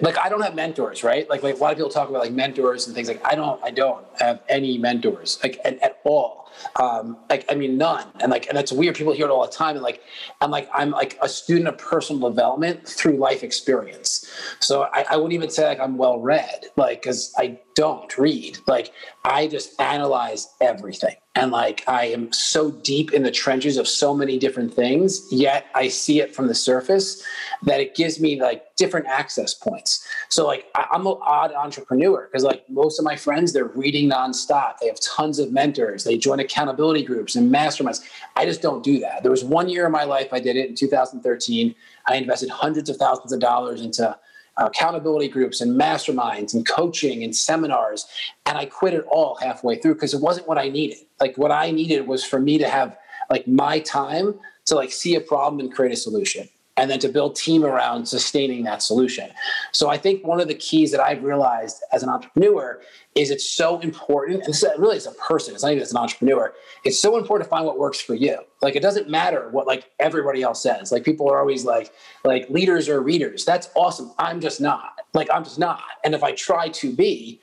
like 0.03 0.19
I 0.19 0.29
don't 0.29 0.43
have 0.43 0.55
mentors, 0.55 1.03
right? 1.03 1.29
Like, 1.31 1.43
like 1.43 1.57
a 1.57 1.59
lot 1.59 1.73
of 1.73 1.79
people 1.79 1.91
talk 1.91 2.11
about 2.11 2.21
like 2.21 2.33
mentors 2.33 2.87
and 2.87 2.95
things 2.95 3.09
like 3.09 3.25
I 3.25 3.35
don't 3.35 3.63
I 3.65 3.71
don't 3.71 4.05
have 4.21 4.43
any 4.49 4.77
mentors 4.77 5.39
like 5.43 5.59
at, 5.65 5.79
at 5.83 5.99
all 6.05 6.48
um, 6.77 7.17
like 7.31 7.45
I 7.51 7.55
mean 7.55 7.79
none, 7.79 8.07
and 8.21 8.31
like 8.31 8.47
and 8.49 8.57
that's 8.57 8.73
weird. 8.73 8.97
People 8.97 9.13
hear 9.13 9.27
it 9.27 9.31
all 9.31 9.45
the 9.45 9.53
time, 9.53 9.77
and 9.77 9.83
like 9.83 10.03
I'm 10.41 10.51
like 10.51 10.69
I'm 10.75 10.91
like 10.91 11.19
a 11.23 11.29
student 11.29 11.69
of 11.69 11.79
personal 11.79 12.29
development 12.29 12.87
through 12.87 13.17
life 13.17 13.43
experience. 13.43 14.29
So 14.61 14.89
I, 14.93 15.05
I 15.11 15.17
wouldn't 15.17 15.35
even 15.35 15.51
say 15.51 15.67
like 15.67 15.81
I'm 15.81 15.97
well 15.97 16.21
read, 16.21 16.67
like 16.77 17.03
because 17.03 17.33
I 17.39 17.59
don't 17.79 18.19
read. 18.19 18.59
Like 18.67 18.93
I 19.25 19.47
just 19.47 19.81
analyze 19.81 20.49
everything. 20.61 21.15
And 21.37 21.53
like 21.53 21.85
I 21.87 22.07
am 22.07 22.33
so 22.33 22.73
deep 22.73 23.13
in 23.13 23.23
the 23.23 23.31
trenches 23.31 23.77
of 23.77 23.87
so 23.87 24.13
many 24.13 24.37
different 24.37 24.75
things, 24.75 25.25
yet 25.31 25.67
I 25.77 25.87
see 25.87 26.21
it 26.21 26.35
from 26.35 26.49
the 26.49 26.55
surface 26.57 27.23
that 27.63 27.81
it 27.81 27.95
gives 27.95 28.19
me 28.19 28.41
like 28.41 28.75
different 28.75 29.07
access 29.07 29.55
points. 29.55 30.05
So 30.29 30.45
like 30.45 30.67
I, 30.75 30.87
am 30.93 31.07
an 31.07 31.17
odd 31.23 31.53
entrepreneur 31.53 32.29
because 32.29 32.43
like 32.43 32.69
most 32.69 32.99
of 32.99 33.05
my 33.05 33.15
friends, 33.15 33.53
they're 33.53 33.67
reading 33.67 34.11
nonstop. 34.11 34.79
They 34.81 34.89
have 34.89 34.99
tons 35.01 35.39
of 35.39 35.53
mentors. 35.53 36.03
They 36.03 36.19
join 36.19 36.41
accountability 36.49 37.03
groups 37.03 37.37
and 37.37 37.53
masterminds. 37.53 38.03
I 38.37 38.45
just 38.45 38.63
don't 38.63 38.83
do 38.83 38.99
that. 39.01 39.23
There 39.23 39.31
was 39.31 39.45
one 39.45 39.69
year 39.69 39.87
in 39.87 39.93
my 39.93 40.05
life 40.05 40.33
I 40.33 40.41
did 40.41 40.57
it 40.57 40.69
in 40.69 40.75
2013. 40.75 41.75
I 42.07 42.17
invested 42.17 42.49
hundreds 42.49 42.89
of 42.89 42.97
thousands 42.97 43.33
of 43.33 43.41
dollars 43.41 43.83
into 43.83 44.09
uh, 44.09 44.67
accountability 44.67 45.29
groups 45.29 45.61
and 45.61 45.79
masterminds 45.79 46.55
and 46.55 46.67
coaching 46.67 47.23
and 47.23 47.37
seminars. 47.37 48.07
And 48.47 48.57
I 48.57 48.65
quit 48.65 48.95
it 48.95 49.05
all 49.09 49.37
halfway 49.37 49.77
through 49.77 49.95
because 49.95 50.15
it 50.15 50.21
wasn't 50.21 50.49
what 50.49 50.59
I 50.59 50.69
needed. 50.69 50.99
Like 51.21 51.37
what 51.37 51.53
I 51.53 51.71
needed 51.71 52.07
was 52.07 52.25
for 52.25 52.41
me 52.41 52.59
to 52.59 52.69
have 52.69 52.97
like 53.31 53.47
my 53.47 53.79
time 53.81 54.35
to 54.67 54.75
like 54.75 54.91
see 54.91 55.15
a 55.15 55.21
problem 55.21 55.61
and 55.61 55.73
create 55.73 55.93
a 55.93 55.97
solution 55.97 56.49
and 56.79 56.89
then 56.89 57.01
to 57.01 57.09
build 57.09 57.35
team 57.35 57.65
around 57.65 58.07
sustaining 58.07 58.63
that 58.63 58.83
solution. 58.83 59.29
So 59.73 59.91
I 59.91 59.99
think 59.99 60.25
one 60.25 60.41
of 60.41 60.47
the 60.47 60.55
keys 60.55 60.93
that 60.93 61.01
I've 61.01 61.25
realized 61.25 61.83
as 61.93 62.05
an 62.05 62.09
entrepreneur 62.09 62.81
is 63.17 63.31
it's 63.31 63.47
so 63.47 63.81
important, 63.81 64.45
and 64.45 64.55
really 64.79 64.97
as 64.97 65.07
a 65.07 65.13
person, 65.13 65.55
it's 65.55 65.65
not 65.65 65.73
even 65.73 65.83
as 65.83 65.91
an 65.91 65.99
entrepreneur, 65.99 66.55
it's 66.85 67.03
so 67.03 67.19
important 67.19 67.47
to 67.47 67.51
find 67.51 67.67
what 67.67 67.81
works 67.81 68.01
for 68.01 68.15
you. 68.15 68.39
Like 68.63 68.77
it 68.77 68.81
doesn't 68.81 69.11
matter 69.11 69.49
what 69.51 69.67
like 69.67 69.91
everybody 69.99 70.43
else 70.43 70.63
says. 70.63 70.93
Like 70.93 71.05
people 71.05 71.29
are 71.29 71.41
always 71.41 71.65
like, 71.65 71.93
like 72.25 72.49
leaders 72.49 72.89
or 72.89 73.03
readers. 73.03 73.45
That's 73.45 73.69
awesome. 73.75 74.13
I'm 74.19 74.41
just 74.41 74.61
not. 74.61 75.01
Like 75.15 75.29
I'm 75.33 75.43
just 75.43 75.59
not. 75.59 75.83
And 76.05 76.15
if 76.15 76.23
I 76.23 76.33
try 76.33 76.69
to 76.69 76.95
be, 76.95 77.41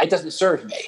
it 0.00 0.10
doesn't 0.10 0.30
serve 0.30 0.64
me. 0.64 0.78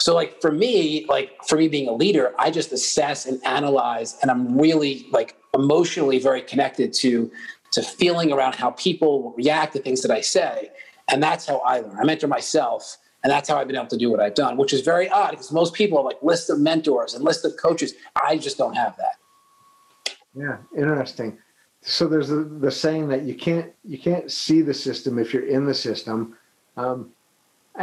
So 0.00 0.14
like 0.14 0.40
for 0.40 0.52
me, 0.52 1.04
like 1.08 1.32
for 1.46 1.56
me 1.56 1.68
being 1.68 1.88
a 1.88 1.92
leader, 1.92 2.34
I 2.38 2.50
just 2.50 2.72
assess 2.72 3.26
and 3.26 3.44
analyze, 3.44 4.16
and 4.22 4.30
I'm 4.30 4.58
really 4.58 5.06
like 5.10 5.36
emotionally 5.54 6.18
very 6.18 6.42
connected 6.42 6.92
to 6.94 7.30
to 7.72 7.82
feeling 7.82 8.32
around 8.32 8.54
how 8.54 8.70
people 8.70 9.34
react 9.36 9.74
to 9.74 9.80
things 9.80 10.00
that 10.02 10.10
I 10.10 10.20
say, 10.20 10.70
and 11.08 11.22
that's 11.22 11.46
how 11.46 11.58
I 11.58 11.80
learn. 11.80 11.98
I 11.98 12.04
mentor 12.04 12.28
myself, 12.28 12.96
and 13.24 13.30
that's 13.30 13.48
how 13.48 13.56
I've 13.56 13.66
been 13.66 13.76
able 13.76 13.88
to 13.88 13.96
do 13.96 14.10
what 14.10 14.20
I've 14.20 14.34
done, 14.34 14.56
which 14.56 14.72
is 14.72 14.82
very 14.82 15.08
odd 15.08 15.30
because 15.30 15.50
most 15.50 15.74
people 15.74 15.98
have 15.98 16.04
like 16.04 16.22
list 16.22 16.48
of 16.48 16.60
mentors 16.60 17.14
and 17.14 17.24
list 17.24 17.44
of 17.44 17.56
coaches. 17.56 17.94
I 18.24 18.38
just 18.38 18.56
don't 18.56 18.74
have 18.74 18.96
that. 18.96 20.14
Yeah, 20.34 20.58
interesting. 20.76 21.38
So 21.82 22.06
there's 22.06 22.28
the, 22.28 22.44
the 22.44 22.70
saying 22.70 23.08
that 23.08 23.22
you 23.22 23.34
can't 23.34 23.72
you 23.84 23.98
can't 23.98 24.30
see 24.30 24.62
the 24.62 24.74
system 24.74 25.18
if 25.18 25.32
you're 25.34 25.46
in 25.46 25.66
the 25.66 25.74
system. 25.74 26.36
Um, 26.76 27.10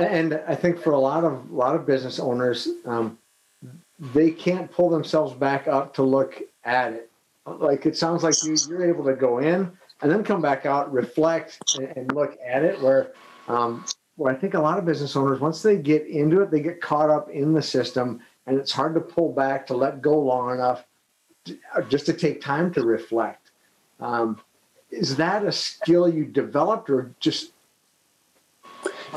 and 0.03 0.41
I 0.47 0.55
think 0.55 0.79
for 0.79 0.91
a 0.91 0.99
lot 0.99 1.23
of 1.23 1.49
a 1.49 1.55
lot 1.55 1.75
of 1.75 1.86
business 1.86 2.19
owners, 2.19 2.67
um, 2.86 3.17
they 4.13 4.31
can't 4.31 4.71
pull 4.71 4.89
themselves 4.89 5.34
back 5.34 5.67
up 5.67 5.93
to 5.95 6.03
look 6.03 6.41
at 6.63 6.93
it. 6.93 7.10
Like 7.45 7.86
it 7.86 7.95
sounds 7.95 8.23
like 8.23 8.36
you 8.43 8.55
you're 8.67 8.89
able 8.89 9.05
to 9.05 9.13
go 9.13 9.39
in 9.39 9.71
and 10.01 10.12
then 10.12 10.23
come 10.23 10.41
back 10.41 10.65
out, 10.65 10.91
reflect, 10.91 11.60
and, 11.77 11.88
and 11.95 12.12
look 12.13 12.38
at 12.45 12.63
it. 12.63 12.81
Where 12.81 13.13
um, 13.47 13.86
where 14.17 14.34
I 14.34 14.38
think 14.38 14.53
a 14.53 14.60
lot 14.60 14.77
of 14.77 14.86
business 14.86 15.15
owners, 15.15 15.39
once 15.39 15.62
they 15.62 15.77
get 15.77 16.05
into 16.08 16.41
it, 16.41 16.51
they 16.51 16.60
get 16.60 16.81
caught 16.81 17.10
up 17.10 17.29
in 17.29 17.53
the 17.53 17.62
system, 17.62 18.19
and 18.47 18.58
it's 18.58 18.71
hard 18.71 18.95
to 18.95 19.01
pull 19.01 19.31
back 19.31 19.67
to 19.67 19.75
let 19.75 20.01
go 20.01 20.17
long 20.19 20.53
enough, 20.53 20.86
to, 21.45 21.58
just 21.89 22.05
to 22.08 22.13
take 22.13 22.41
time 22.41 22.73
to 22.73 22.84
reflect. 22.84 23.51
Um, 23.99 24.41
is 24.89 25.15
that 25.17 25.45
a 25.45 25.51
skill 25.51 26.08
you 26.08 26.25
developed, 26.25 26.89
or 26.89 27.13
just 27.19 27.51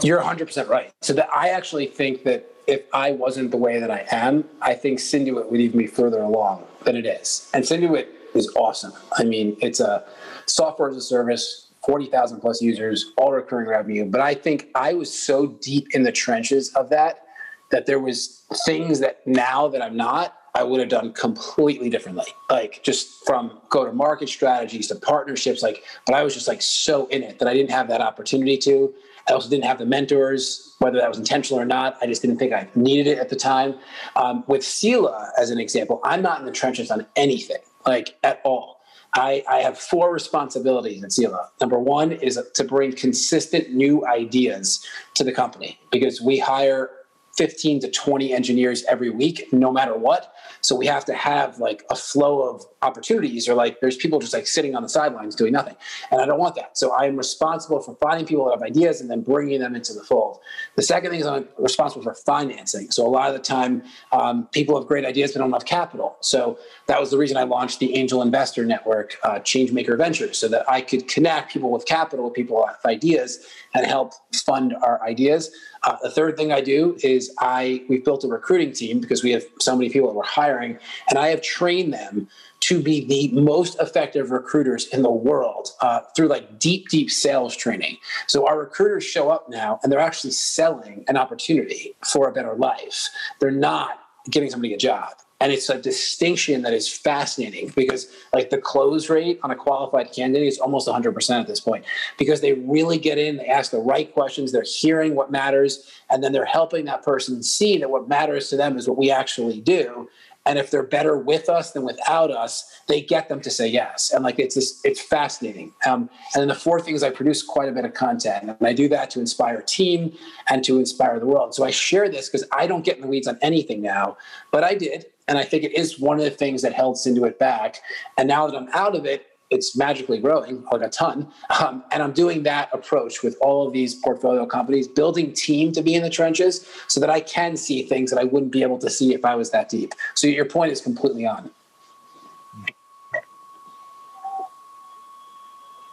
you're 0.02 0.20
100% 0.20 0.68
right. 0.68 0.92
So 1.00 1.12
that 1.14 1.28
I 1.34 1.50
actually 1.50 1.86
think 1.86 2.24
that 2.24 2.50
if 2.66 2.82
I 2.92 3.12
wasn't 3.12 3.50
the 3.50 3.56
way 3.56 3.80
that 3.80 3.90
I 3.90 4.06
am, 4.10 4.44
I 4.60 4.74
think 4.74 4.98
Synduit 4.98 5.50
would 5.50 5.60
even 5.60 5.78
be 5.78 5.86
further 5.86 6.20
along 6.20 6.64
than 6.84 6.96
it 6.96 7.06
is. 7.06 7.50
And 7.54 7.64
Synduit 7.64 8.06
is 8.34 8.52
awesome. 8.56 8.92
I 9.18 9.24
mean, 9.24 9.56
it's 9.60 9.80
a 9.80 10.04
software 10.46 10.90
as 10.90 10.96
a 10.96 11.00
service, 11.00 11.68
40,000 11.86 12.40
plus 12.40 12.60
users, 12.60 13.12
all 13.16 13.32
recurring 13.32 13.68
revenue. 13.68 14.04
But 14.04 14.20
I 14.20 14.34
think 14.34 14.68
I 14.74 14.92
was 14.94 15.12
so 15.12 15.46
deep 15.46 15.94
in 15.94 16.02
the 16.02 16.12
trenches 16.12 16.74
of 16.74 16.90
that 16.90 17.24
that 17.70 17.86
there 17.86 17.98
was 17.98 18.42
things 18.66 19.00
that 19.00 19.26
now 19.26 19.68
that 19.68 19.82
I'm 19.82 19.96
not, 19.96 20.34
I 20.54 20.62
would 20.62 20.80
have 20.80 20.88
done 20.88 21.12
completely 21.12 21.88
differently. 21.88 22.26
Like 22.50 22.82
just 22.82 23.24
from 23.24 23.60
go 23.68 23.84
to 23.84 23.92
market 23.92 24.28
strategies 24.28 24.88
to 24.88 24.96
partnerships, 24.96 25.62
like, 25.62 25.84
but 26.06 26.14
I 26.14 26.22
was 26.22 26.34
just 26.34 26.48
like 26.48 26.62
so 26.62 27.06
in 27.06 27.22
it 27.22 27.38
that 27.38 27.48
I 27.48 27.54
didn't 27.54 27.70
have 27.70 27.88
that 27.88 28.00
opportunity 28.00 28.56
to. 28.58 28.92
I 29.28 29.32
also 29.32 29.50
didn't 29.50 29.64
have 29.64 29.78
the 29.78 29.86
mentors, 29.86 30.74
whether 30.78 30.98
that 30.98 31.08
was 31.08 31.18
intentional 31.18 31.60
or 31.60 31.66
not. 31.66 31.98
I 32.00 32.06
just 32.06 32.22
didn't 32.22 32.38
think 32.38 32.52
I 32.52 32.68
needed 32.74 33.06
it 33.06 33.18
at 33.18 33.28
the 33.28 33.36
time. 33.36 33.74
Um, 34.16 34.44
with 34.46 34.62
Cila, 34.62 35.30
as 35.38 35.50
an 35.50 35.58
example, 35.58 36.00
I'm 36.04 36.22
not 36.22 36.40
in 36.40 36.46
the 36.46 36.52
trenches 36.52 36.90
on 36.90 37.06
anything, 37.16 37.58
like 37.86 38.18
at 38.22 38.40
all. 38.44 38.78
I, 39.14 39.42
I 39.48 39.58
have 39.58 39.78
four 39.78 40.12
responsibilities 40.12 41.02
at 41.02 41.10
Cila. 41.10 41.48
Number 41.60 41.78
one 41.78 42.12
is 42.12 42.40
to 42.54 42.64
bring 42.64 42.92
consistent 42.92 43.72
new 43.72 44.06
ideas 44.06 44.84
to 45.14 45.24
the 45.24 45.32
company 45.32 45.78
because 45.90 46.20
we 46.20 46.38
hire 46.38 46.90
15 47.38 47.80
to 47.80 47.90
20 47.90 48.32
engineers 48.32 48.84
every 48.84 49.10
week, 49.10 49.46
no 49.52 49.72
matter 49.72 49.96
what. 49.96 50.34
So 50.60 50.74
we 50.74 50.86
have 50.86 51.04
to 51.04 51.14
have 51.14 51.60
like 51.60 51.84
a 51.88 51.94
flow 51.94 52.42
of 52.42 52.64
opportunities, 52.82 53.48
or 53.48 53.54
like 53.54 53.80
there's 53.80 53.96
people 53.96 54.18
just 54.18 54.34
like 54.34 54.48
sitting 54.48 54.74
on 54.74 54.82
the 54.82 54.88
sidelines 54.88 55.36
doing 55.36 55.52
nothing. 55.52 55.76
And 56.10 56.20
I 56.20 56.26
don't 56.26 56.40
want 56.40 56.56
that. 56.56 56.76
So 56.76 56.92
I 56.92 57.06
am 57.06 57.16
responsible 57.16 57.80
for 57.80 57.96
finding 58.02 58.26
people 58.26 58.46
that 58.46 58.54
have 58.54 58.62
ideas 58.62 59.00
and 59.00 59.08
then 59.08 59.20
bringing 59.20 59.60
them 59.60 59.76
into 59.76 59.92
the 59.92 60.02
fold. 60.02 60.40
The 60.74 60.82
second 60.82 61.12
thing 61.12 61.20
is 61.20 61.26
I'm 61.26 61.48
responsible 61.58 62.02
for 62.02 62.14
financing. 62.14 62.90
So 62.90 63.06
a 63.06 63.08
lot 63.08 63.28
of 63.28 63.34
the 63.34 63.42
time, 63.42 63.84
um, 64.10 64.48
people 64.52 64.76
have 64.76 64.88
great 64.88 65.04
ideas 65.04 65.32
but 65.32 65.38
don't 65.38 65.52
have 65.52 65.64
capital. 65.64 66.16
So 66.20 66.58
that 66.88 67.00
was 67.00 67.12
the 67.12 67.18
reason 67.18 67.36
I 67.36 67.44
launched 67.44 67.78
the 67.78 67.94
Angel 67.94 68.20
Investor 68.20 68.64
Network, 68.64 69.16
uh, 69.22 69.38
Changemaker 69.38 69.96
Ventures, 69.96 70.38
so 70.38 70.48
that 70.48 70.68
I 70.68 70.80
could 70.80 71.06
connect 71.06 71.52
people 71.52 71.70
with 71.70 71.86
capital, 71.86 72.30
people 72.30 72.66
with 72.66 72.84
ideas, 72.84 73.46
and 73.74 73.86
help 73.86 74.14
fund 74.34 74.74
our 74.82 75.02
ideas. 75.02 75.50
Uh, 75.82 75.96
the 76.02 76.10
third 76.10 76.36
thing 76.36 76.52
I 76.52 76.60
do 76.60 76.96
is 77.02 77.34
I 77.40 77.84
we've 77.88 78.04
built 78.04 78.24
a 78.24 78.28
recruiting 78.28 78.72
team 78.72 79.00
because 79.00 79.22
we 79.22 79.30
have 79.32 79.44
so 79.60 79.76
many 79.76 79.90
people 79.90 80.08
that 80.08 80.14
we're 80.14 80.24
hiring, 80.24 80.78
and 81.08 81.18
I 81.18 81.28
have 81.28 81.42
trained 81.42 81.92
them 81.92 82.28
to 82.60 82.82
be 82.82 83.04
the 83.04 83.40
most 83.40 83.80
effective 83.80 84.30
recruiters 84.30 84.86
in 84.88 85.02
the 85.02 85.10
world 85.10 85.70
uh, 85.80 86.00
through 86.16 86.28
like 86.28 86.58
deep, 86.58 86.88
deep 86.88 87.10
sales 87.10 87.56
training. 87.56 87.96
So 88.26 88.46
our 88.48 88.58
recruiters 88.58 89.04
show 89.04 89.30
up 89.30 89.48
now, 89.48 89.78
and 89.82 89.92
they're 89.92 90.00
actually 90.00 90.32
selling 90.32 91.04
an 91.08 91.16
opportunity 91.16 91.94
for 92.04 92.28
a 92.28 92.32
better 92.32 92.54
life. 92.54 93.08
They're 93.40 93.50
not 93.50 94.00
giving 94.30 94.50
somebody 94.50 94.74
a 94.74 94.78
job 94.78 95.10
and 95.40 95.52
it's 95.52 95.68
a 95.68 95.80
distinction 95.80 96.62
that 96.62 96.72
is 96.72 96.92
fascinating 96.92 97.72
because 97.76 98.08
like 98.32 98.50
the 98.50 98.58
close 98.58 99.08
rate 99.08 99.38
on 99.42 99.50
a 99.50 99.56
qualified 99.56 100.12
candidate 100.12 100.48
is 100.48 100.58
almost 100.58 100.88
100% 100.88 101.40
at 101.40 101.46
this 101.46 101.60
point 101.60 101.84
because 102.18 102.40
they 102.40 102.54
really 102.54 102.98
get 102.98 103.18
in 103.18 103.36
they 103.36 103.46
ask 103.46 103.70
the 103.70 103.78
right 103.78 104.12
questions 104.12 104.50
they're 104.50 104.62
hearing 104.62 105.14
what 105.14 105.30
matters 105.30 105.90
and 106.10 106.22
then 106.22 106.32
they're 106.32 106.44
helping 106.44 106.84
that 106.84 107.02
person 107.02 107.42
see 107.42 107.78
that 107.78 107.90
what 107.90 108.08
matters 108.08 108.48
to 108.48 108.56
them 108.56 108.76
is 108.76 108.88
what 108.88 108.98
we 108.98 109.10
actually 109.10 109.60
do 109.60 110.08
and 110.48 110.58
if 110.58 110.70
they're 110.70 110.82
better 110.82 111.16
with 111.16 111.48
us 111.48 111.70
than 111.72 111.84
without 111.84 112.30
us 112.30 112.64
they 112.88 113.00
get 113.00 113.28
them 113.28 113.40
to 113.42 113.50
say 113.50 113.68
yes. 113.68 114.10
And 114.12 114.24
like 114.24 114.38
it's 114.38 114.54
this 114.56 114.80
it's 114.84 115.00
fascinating. 115.00 115.72
Um, 115.86 116.10
and 116.34 116.40
then 116.40 116.48
the 116.48 116.54
fourth 116.54 116.84
thing 116.84 116.94
is 116.94 117.02
i 117.04 117.10
produce 117.10 117.42
quite 117.42 117.68
a 117.68 117.72
bit 117.72 117.84
of 117.84 117.94
content 117.94 118.44
and 118.44 118.66
i 118.66 118.72
do 118.72 118.88
that 118.88 119.10
to 119.10 119.20
inspire 119.20 119.62
team 119.62 120.12
and 120.48 120.64
to 120.64 120.78
inspire 120.78 121.20
the 121.20 121.26
world. 121.26 121.54
So 121.54 121.64
i 121.64 121.70
share 121.70 122.08
this 122.08 122.28
because 122.28 122.46
i 122.52 122.66
don't 122.66 122.84
get 122.84 122.96
in 122.96 123.02
the 123.02 123.08
weeds 123.08 123.28
on 123.28 123.38
anything 123.42 123.80
now 123.82 124.16
but 124.50 124.64
i 124.64 124.74
did 124.74 125.06
and 125.28 125.36
I 125.36 125.44
think 125.44 125.62
it 125.62 125.76
is 125.76 126.00
one 126.00 126.18
of 126.18 126.24
the 126.24 126.30
things 126.30 126.62
that 126.62 126.72
held 126.72 126.96
Synduit 126.96 127.38
back. 127.38 127.82
And 128.16 128.26
now 128.26 128.46
that 128.46 128.56
I'm 128.56 128.68
out 128.72 128.96
of 128.96 129.04
it, 129.04 129.26
it's 129.50 129.76
magically 129.76 130.18
growing 130.18 130.62
like 130.70 130.82
a 130.82 130.88
ton. 130.88 131.30
Um, 131.60 131.82
and 131.90 132.02
I'm 132.02 132.12
doing 132.12 132.42
that 132.44 132.68
approach 132.72 133.22
with 133.22 133.36
all 133.40 133.66
of 133.66 133.72
these 133.72 133.94
portfolio 133.94 134.46
companies, 134.46 134.86
building 134.86 135.32
team 135.32 135.72
to 135.72 135.82
be 135.82 135.94
in 135.94 136.02
the 136.02 136.10
trenches 136.10 136.66
so 136.86 137.00
that 137.00 137.10
I 137.10 137.20
can 137.20 137.56
see 137.56 137.82
things 137.82 138.10
that 138.10 138.20
I 138.20 138.24
wouldn't 138.24 138.52
be 138.52 138.62
able 138.62 138.78
to 138.78 138.90
see 138.90 139.14
if 139.14 139.24
I 139.24 139.34
was 139.34 139.50
that 139.50 139.68
deep. 139.68 139.92
So 140.14 140.26
your 140.26 140.44
point 140.44 140.72
is 140.72 140.80
completely 140.80 141.26
on. 141.26 141.50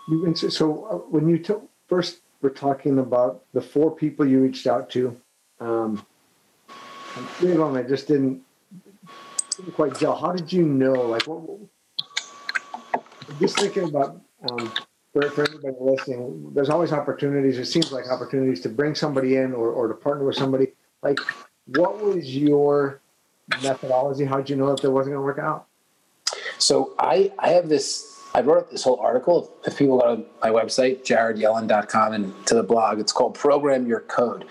You, 0.08 0.36
So 0.36 0.86
uh, 0.86 0.96
when 1.10 1.28
you 1.28 1.40
t- 1.40 1.54
first 1.88 2.20
were 2.42 2.50
talking 2.52 3.00
about 3.00 3.44
the 3.54 3.62
four 3.62 3.96
people 3.96 4.28
you 4.28 4.40
reached 4.42 4.68
out 4.68 4.90
to, 4.92 5.20
um, 5.60 6.06
three 7.38 7.54
of 7.54 7.58
them 7.58 7.76
I 7.76 7.84
just 7.84 8.08
didn't 8.08 8.44
didn't 9.56 9.74
quite 9.74 9.98
gel. 9.98 10.16
How 10.16 10.34
did 10.34 10.52
you 10.52 10.64
know? 10.64 10.94
Like, 10.94 11.24
what, 11.24 11.42
just 13.40 13.60
thinking 13.60 13.84
about 13.84 14.22
um, 14.50 14.72
for, 15.14 15.30
for 15.30 15.50
anybody 15.50 15.76
listening, 15.80 16.52
there's 16.54 16.70
always 16.70 16.92
opportunities. 16.92 17.58
It 17.58 17.66
seems 17.66 17.92
like 17.92 18.10
opportunities 18.10 18.62
to 18.62 18.70
bring 18.70 18.96
somebody 18.96 19.38
in 19.38 19.54
or, 19.54 19.70
or 19.70 19.88
to 19.88 19.94
partner 19.94 20.26
with 20.26 20.36
somebody. 20.36 20.74
Like, 21.02 21.20
what 21.68 22.04
was 22.04 22.36
your 22.36 23.02
methodology? 23.64 24.26
How 24.26 24.38
did 24.38 24.50
you 24.50 24.56
know 24.56 24.68
that 24.68 24.82
there 24.82 24.92
wasn't 24.92 25.14
going 25.14 25.22
to 25.22 25.26
work 25.26 25.40
out? 25.40 25.68
So 26.58 26.94
I 27.00 27.32
I 27.40 27.50
have 27.50 27.70
this. 27.70 28.12
I 28.34 28.42
wrote 28.42 28.58
up 28.58 28.70
this 28.72 28.84
whole 28.84 29.00
article. 29.00 29.50
If 29.66 29.78
people 29.78 29.98
go 29.98 30.18
to 30.18 30.26
my 30.42 30.50
website, 30.50 31.06
jaredyellin.com, 31.06 32.12
and 32.12 32.46
to 32.48 32.56
the 32.56 32.64
blog, 32.64 33.00
it's 33.00 33.14
called 33.14 33.34
Program 33.34 33.88
Your 33.88 34.02
Code. 34.02 34.46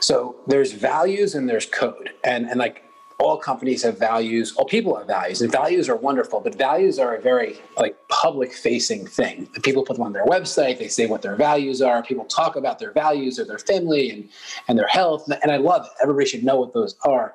So 0.00 0.34
there's 0.48 0.72
values 0.72 1.36
and 1.36 1.48
there's 1.48 1.66
code. 1.66 2.10
And, 2.24 2.50
and 2.50 2.58
like 2.58 2.82
all 3.20 3.36
companies 3.36 3.82
have 3.82 3.98
values 3.98 4.52
all 4.56 4.64
people 4.64 4.96
have 4.96 5.06
values 5.06 5.42
and 5.42 5.52
values 5.52 5.88
are 5.88 5.96
wonderful 5.96 6.40
but 6.40 6.54
values 6.56 6.98
are 6.98 7.14
a 7.14 7.20
very 7.20 7.58
like 7.76 7.96
public 8.08 8.52
facing 8.52 9.06
thing. 9.06 9.46
People 9.62 9.84
put 9.84 9.96
them 9.96 10.04
on 10.04 10.12
their 10.12 10.24
website 10.24 10.78
they 10.78 10.88
say 10.88 11.06
what 11.06 11.22
their 11.22 11.36
values 11.36 11.82
are 11.82 12.02
people 12.02 12.24
talk 12.24 12.56
about 12.56 12.78
their 12.78 12.92
values 12.92 13.38
or 13.38 13.44
their 13.44 13.58
family 13.58 14.10
and 14.10 14.28
and 14.68 14.78
their 14.78 14.88
health 14.88 15.30
and 15.42 15.52
i 15.52 15.56
love 15.56 15.84
it. 15.84 15.92
Everybody 16.02 16.26
should 16.26 16.44
know 16.44 16.56
what 16.56 16.72
those 16.72 16.96
are. 17.04 17.34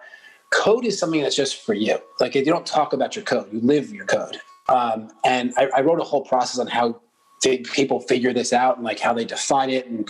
Code 0.51 0.85
is 0.85 0.97
something 0.99 1.21
that's 1.21 1.35
just 1.35 1.61
for 1.61 1.73
you. 1.73 1.97
Like 2.19 2.35
if 2.35 2.45
you 2.45 2.51
don't 2.51 2.65
talk 2.65 2.93
about 2.93 3.15
your 3.15 3.25
code 3.25 3.51
you 3.53 3.59
live 3.61 3.91
your 3.91 4.05
code. 4.05 4.41
Um, 4.67 5.11
and 5.23 5.53
I, 5.57 5.69
I 5.77 5.81
wrote 5.81 5.99
a 5.99 6.03
whole 6.03 6.25
process 6.25 6.59
on 6.59 6.67
how 6.67 6.99
people 7.43 7.99
figure 7.99 8.33
this 8.33 8.53
out 8.53 8.77
and 8.77 8.83
like 8.83 8.99
how 8.99 9.13
they 9.13 9.25
define 9.25 9.69
it 9.69 9.85
and 9.85 10.09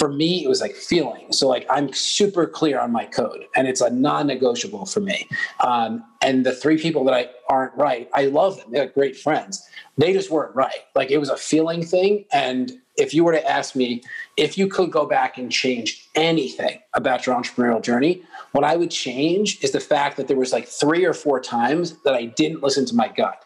for 0.00 0.08
me, 0.08 0.42
it 0.42 0.48
was 0.48 0.62
like 0.62 0.74
feeling. 0.74 1.30
So 1.30 1.46
like 1.46 1.66
I'm 1.68 1.92
super 1.92 2.46
clear 2.46 2.80
on 2.80 2.90
my 2.90 3.04
code, 3.04 3.44
and 3.54 3.68
it's 3.68 3.82
a 3.82 3.90
non-negotiable 3.90 4.86
for 4.86 5.00
me. 5.00 5.28
Um, 5.62 6.02
and 6.22 6.46
the 6.46 6.52
three 6.52 6.78
people 6.78 7.04
that 7.04 7.12
I 7.12 7.28
aren't 7.50 7.74
right, 7.74 8.08
I 8.14 8.24
love 8.24 8.56
them. 8.56 8.72
They're 8.72 8.88
great 8.88 9.14
friends. 9.14 9.62
They 9.98 10.14
just 10.14 10.30
weren't 10.30 10.56
right. 10.56 10.86
Like 10.94 11.10
it 11.10 11.18
was 11.18 11.28
a 11.28 11.36
feeling 11.36 11.84
thing. 11.84 12.24
And 12.32 12.72
if 12.96 13.12
you 13.12 13.24
were 13.24 13.32
to 13.32 13.46
ask 13.46 13.76
me 13.76 14.02
if 14.36 14.56
you 14.56 14.68
could 14.68 14.90
go 14.90 15.06
back 15.06 15.38
and 15.38 15.50
change 15.50 16.08
anything 16.14 16.80
about 16.94 17.26
your 17.26 17.34
entrepreneurial 17.34 17.82
journey, 17.82 18.22
what 18.52 18.64
I 18.64 18.76
would 18.76 18.90
change 18.90 19.62
is 19.62 19.72
the 19.72 19.80
fact 19.80 20.16
that 20.16 20.28
there 20.28 20.36
was 20.36 20.52
like 20.52 20.66
three 20.66 21.04
or 21.04 21.12
four 21.12 21.40
times 21.40 21.96
that 22.04 22.14
I 22.14 22.24
didn't 22.24 22.62
listen 22.62 22.86
to 22.86 22.94
my 22.94 23.08
gut. 23.08 23.44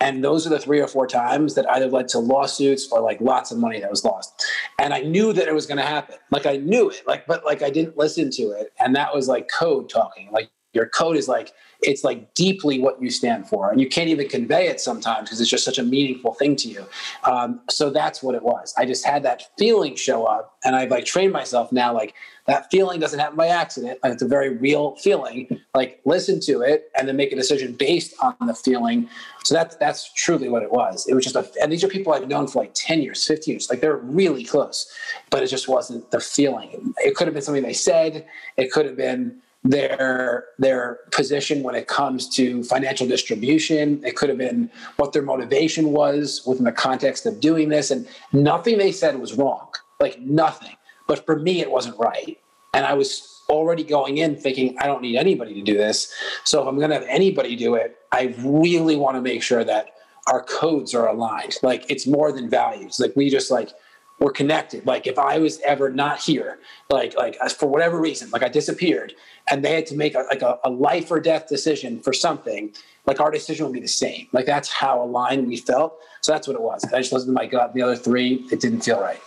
And 0.00 0.24
those 0.24 0.46
are 0.46 0.50
the 0.50 0.58
three 0.58 0.80
or 0.80 0.86
four 0.86 1.06
times 1.06 1.54
that 1.54 1.68
either 1.70 1.88
led 1.88 2.08
to 2.08 2.18
lawsuits 2.18 2.90
or 2.90 3.00
like 3.00 3.20
lots 3.20 3.50
of 3.50 3.58
money 3.58 3.80
that 3.80 3.90
was 3.90 4.04
lost. 4.04 4.44
And 4.78 4.94
I 4.94 5.00
knew 5.00 5.32
that 5.32 5.48
it 5.48 5.54
was 5.54 5.66
going 5.66 5.78
to 5.78 5.84
happen. 5.84 6.16
Like 6.30 6.46
I 6.46 6.56
knew 6.56 6.90
it, 6.90 7.02
like, 7.06 7.26
but 7.26 7.44
like 7.44 7.62
I 7.62 7.70
didn't 7.70 7.96
listen 7.96 8.30
to 8.32 8.42
it. 8.52 8.72
And 8.78 8.94
that 8.96 9.14
was 9.14 9.28
like 9.28 9.48
code 9.48 9.88
talking. 9.88 10.30
Like 10.32 10.50
your 10.76 10.86
code 10.86 11.16
is 11.16 11.26
like, 11.26 11.52
it's 11.82 12.04
like 12.04 12.34
deeply 12.34 12.78
what 12.78 13.00
you 13.02 13.10
stand 13.10 13.48
for. 13.48 13.70
And 13.70 13.80
you 13.80 13.88
can't 13.88 14.08
even 14.08 14.28
convey 14.28 14.68
it 14.68 14.80
sometimes 14.80 15.28
because 15.28 15.40
it's 15.40 15.50
just 15.50 15.64
such 15.64 15.78
a 15.78 15.82
meaningful 15.82 16.34
thing 16.34 16.56
to 16.56 16.68
you. 16.68 16.86
Um, 17.24 17.60
so 17.68 17.90
that's 17.90 18.22
what 18.22 18.34
it 18.34 18.42
was. 18.42 18.74
I 18.78 18.86
just 18.86 19.04
had 19.04 19.22
that 19.24 19.42
feeling 19.58 19.96
show 19.96 20.24
up 20.24 20.56
and 20.64 20.74
i've 20.74 20.90
like 20.90 21.04
trained 21.04 21.32
myself 21.32 21.70
now 21.70 21.94
like 21.94 22.14
that 22.46 22.68
feeling 22.70 22.98
doesn't 22.98 23.18
happen 23.18 23.36
by 23.36 23.46
accident 23.46 23.98
it's 24.04 24.22
a 24.22 24.26
very 24.26 24.56
real 24.56 24.96
feeling. 24.96 25.60
Like 25.74 26.00
listen 26.04 26.40
to 26.40 26.60
it 26.60 26.90
and 26.96 27.08
then 27.08 27.16
make 27.16 27.32
a 27.32 27.36
decision 27.36 27.72
based 27.72 28.14
on 28.20 28.34
the 28.46 28.54
feeling. 28.54 29.08
So 29.44 29.54
that's 29.54 29.76
that's 29.76 30.12
truly 30.12 30.48
what 30.48 30.62
it 30.62 30.70
was. 30.70 31.06
It 31.08 31.14
was 31.14 31.24
just 31.24 31.36
a 31.36 31.48
and 31.60 31.72
these 31.72 31.84
are 31.84 31.88
people 31.88 32.12
i've 32.12 32.28
known 32.28 32.46
for 32.46 32.60
like 32.60 32.72
10 32.74 33.02
years 33.02 33.26
15 33.26 33.52
years. 33.52 33.70
Like 33.70 33.80
they're 33.80 33.96
really 33.96 34.44
close 34.44 34.92
but 35.30 35.42
it 35.42 35.48
just 35.48 35.68
wasn't 35.68 36.10
the 36.10 36.20
feeling. 36.20 36.94
It 36.98 37.14
could 37.14 37.26
have 37.26 37.34
been 37.34 37.42
something 37.42 37.62
they 37.62 37.72
said. 37.72 38.26
It 38.56 38.70
could 38.72 38.86
have 38.86 38.96
been 38.96 39.40
their 39.70 40.44
their 40.58 41.00
position 41.10 41.62
when 41.62 41.74
it 41.74 41.88
comes 41.88 42.28
to 42.36 42.62
financial 42.64 43.06
distribution. 43.06 44.02
It 44.04 44.16
could 44.16 44.28
have 44.28 44.38
been 44.38 44.70
what 44.96 45.12
their 45.12 45.22
motivation 45.22 45.92
was 45.92 46.42
within 46.46 46.64
the 46.64 46.72
context 46.72 47.26
of 47.26 47.40
doing 47.40 47.68
this, 47.68 47.90
and 47.90 48.06
nothing 48.32 48.78
they 48.78 48.92
said 48.92 49.18
was 49.18 49.34
wrong. 49.34 49.68
Like 50.00 50.20
nothing. 50.20 50.76
But 51.06 51.24
for 51.24 51.38
me, 51.38 51.60
it 51.60 51.70
wasn't 51.70 51.98
right, 51.98 52.38
and 52.74 52.84
I 52.84 52.94
was 52.94 53.42
already 53.48 53.84
going 53.84 54.18
in 54.18 54.36
thinking 54.36 54.76
I 54.80 54.86
don't 54.86 55.02
need 55.02 55.16
anybody 55.16 55.54
to 55.54 55.62
do 55.62 55.76
this. 55.76 56.12
So 56.44 56.62
if 56.62 56.68
I'm 56.68 56.76
going 56.78 56.90
to 56.90 56.96
have 56.96 57.06
anybody 57.08 57.54
do 57.54 57.74
it, 57.74 57.96
I 58.12 58.34
really 58.38 58.96
want 58.96 59.16
to 59.16 59.20
make 59.20 59.42
sure 59.42 59.62
that 59.64 59.90
our 60.26 60.42
codes 60.42 60.94
are 60.94 61.06
aligned. 61.06 61.56
Like 61.62 61.88
it's 61.88 62.06
more 62.06 62.32
than 62.32 62.50
values. 62.50 62.98
Like 62.98 63.14
we 63.14 63.30
just 63.30 63.50
like 63.50 63.70
we're 64.18 64.32
connected. 64.32 64.86
Like 64.86 65.06
if 65.06 65.18
I 65.18 65.38
was 65.38 65.60
ever 65.60 65.90
not 65.90 66.20
here, 66.20 66.58
like 66.90 67.16
like 67.16 67.38
for 67.50 67.66
whatever 67.66 68.00
reason, 68.00 68.30
like 68.30 68.42
I 68.42 68.48
disappeared, 68.48 69.14
and 69.50 69.64
they 69.64 69.74
had 69.74 69.86
to 69.86 69.96
make 69.96 70.14
a, 70.14 70.24
like 70.30 70.42
a, 70.42 70.58
a, 70.64 70.70
life 70.70 71.10
or 71.10 71.20
death 71.20 71.48
decision 71.48 72.00
for 72.00 72.12
something, 72.12 72.72
like 73.06 73.20
our 73.20 73.30
decision 73.30 73.66
would 73.66 73.74
be 73.74 73.80
the 73.80 73.88
same. 73.88 74.28
Like 74.32 74.46
that's 74.46 74.70
how 74.70 75.02
aligned 75.02 75.46
we 75.46 75.56
felt. 75.56 75.98
So 76.22 76.32
that's 76.32 76.48
what 76.48 76.54
it 76.54 76.62
was. 76.62 76.84
I 76.84 76.98
just 76.98 77.12
listened 77.12 77.28
to 77.28 77.32
my 77.32 77.46
gut. 77.46 77.74
The 77.74 77.82
other 77.82 77.96
three, 77.96 78.46
it 78.50 78.60
didn't 78.60 78.80
feel 78.80 79.00
right. 79.00 79.20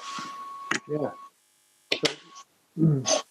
Yeah. 0.90 1.12
mm. 2.78 3.24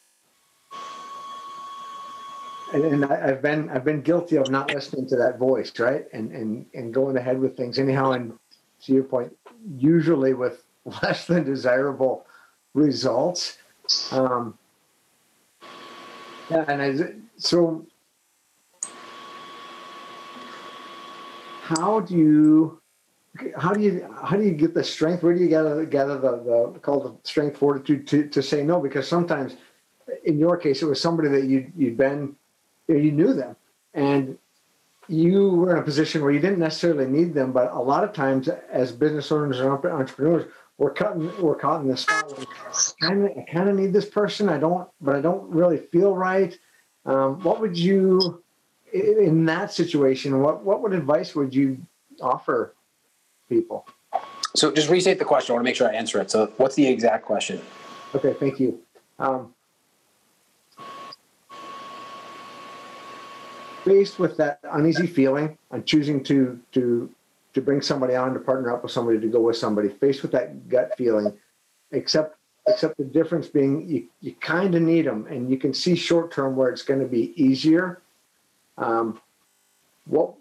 And, 2.73 2.85
and 2.85 3.05
I, 3.07 3.29
have 3.29 3.42
been 3.42 3.71
I've 3.71 3.85
been 3.85 4.03
guilty 4.03 4.37
of 4.37 4.51
not 4.51 4.73
listening 4.73 5.09
to 5.09 5.16
that 5.16 5.38
voice, 5.38 5.73
right? 5.79 6.05
And 6.12 6.31
and 6.31 6.66
and 6.75 6.94
going 6.94 7.16
ahead 7.16 7.40
with 7.40 7.57
things 7.57 7.79
anyhow. 7.79 8.12
And 8.12 8.38
to 8.83 8.92
your 8.92 9.05
point, 9.05 9.35
usually 9.66 10.35
with 10.35 10.62
less 11.03 11.27
than 11.27 11.44
desirable 11.44 12.27
results. 12.74 13.59
Um, 14.12 14.59
and 16.51 17.31
so 17.37 17.87
how 21.61 22.01
do 22.01 22.14
you 22.14 22.81
how 23.57 23.72
do 23.72 23.81
you 23.81 24.16
how 24.24 24.37
do 24.37 24.44
you 24.44 24.53
get 24.53 24.74
the 24.74 24.83
strength? 24.83 25.22
Where 25.22 25.35
do 25.35 25.40
you 25.40 25.48
gather 25.48 25.85
gather 25.85 26.18
the, 26.18 26.72
the 26.72 26.79
called 26.81 27.05
the 27.05 27.29
strength 27.29 27.59
fortitude 27.59 28.07
to, 28.09 28.29
to 28.29 28.42
say 28.42 28.62
no? 28.62 28.81
Because 28.81 29.07
sometimes 29.07 29.57
in 30.24 30.38
your 30.38 30.57
case, 30.57 30.83
it 30.83 30.87
was 30.87 31.01
somebody 31.01 31.29
that 31.29 31.44
you 31.44 31.70
you'd 31.77 31.96
been, 31.96 32.35
you 32.88 33.12
knew 33.12 33.35
them, 33.35 33.57
and 33.94 34.38
you 35.09 35.51
were 35.51 35.72
in 35.72 35.79
a 35.79 35.83
position 35.83 36.22
where 36.22 36.31
you 36.31 36.40
didn't 36.40 36.59
necessarily 36.59 37.07
need 37.07 37.35
them, 37.35 37.53
but 37.53 37.72
a 37.72 37.79
lot 37.79 38.05
of 38.05 38.12
times 38.12 38.48
as 38.48 38.92
business 38.92 39.33
owners 39.33 39.59
and 39.59 39.68
entrepreneurs, 39.68 40.51
we're 40.79 40.93
cutting 40.93 41.31
we're 41.43 41.57
caught 41.57 41.83
in 41.83 41.88
this 41.88 42.05
kind 43.01 43.25
of 43.25 43.37
I 43.37 43.45
kind 43.53 43.69
of 43.69 43.77
need 43.77 43.93
this 43.93 44.09
person. 44.09 44.49
I 44.49 44.59
don't, 44.59 44.88
but 45.01 45.17
I 45.17 45.21
don't 45.21 45.51
really 45.51 45.77
feel 45.77 46.17
right. 46.17 46.57
Um, 47.05 47.43
what 47.43 47.61
would 47.61 47.77
you 47.77 48.43
in 48.93 49.45
that 49.47 49.73
situation? 49.73 50.41
What 50.41 50.64
what 50.64 50.81
would 50.83 50.93
advice 50.93 51.35
would 51.35 51.55
you 51.55 51.79
offer 52.23 52.75
people? 53.49 53.87
So 54.55 54.73
just 54.73 54.88
restate 54.88 55.19
the 55.19 55.25
question. 55.25 55.53
I 55.53 55.55
want 55.55 55.64
to 55.64 55.69
make 55.69 55.77
sure 55.77 55.88
I 55.88 55.95
answer 55.95 56.21
it. 56.21 56.31
So 56.31 56.53
what's 56.57 56.75
the 56.75 56.87
exact 56.87 57.25
question? 57.27 57.61
Okay, 58.14 58.35
thank 58.35 58.59
you. 58.59 58.81
Um, 59.19 59.55
faced 63.85 64.19
with 64.19 64.37
that 64.37 64.61
uneasy 64.71 65.07
feeling 65.07 65.59
on 65.71 65.85
choosing 65.85 66.23
to 66.25 66.59
to 66.73 67.11
to 67.59 67.64
bring 67.64 67.83
somebody 67.83 68.14
on 68.14 68.33
to 68.35 68.40
partner 68.40 68.73
up 68.73 68.85
with 68.85 68.92
somebody 68.92 69.18
to 69.18 69.27
go 69.27 69.40
with 69.40 69.57
somebody. 69.57 69.88
Faced 69.88 70.23
with 70.23 70.31
that 70.33 70.68
gut 70.68 70.94
feeling 70.97 71.37
except 71.90 72.37
except 72.66 72.99
the 72.99 73.05
difference 73.05 73.49
being 73.49 73.88
you, 73.88 74.07
you 74.21 74.35
kind 74.35 74.75
of 74.75 74.83
need 74.83 75.07
them 75.07 75.27
and 75.27 75.51
you 75.51 75.57
can 75.57 75.73
see 75.75 75.97
short 75.97 76.31
term 76.31 76.55
where 76.55 76.68
it's 76.68 76.83
going 76.83 77.01
to 77.01 77.07
be 77.07 77.33
easier. 77.42 78.01
Um, 78.77 79.21
what 80.07 80.35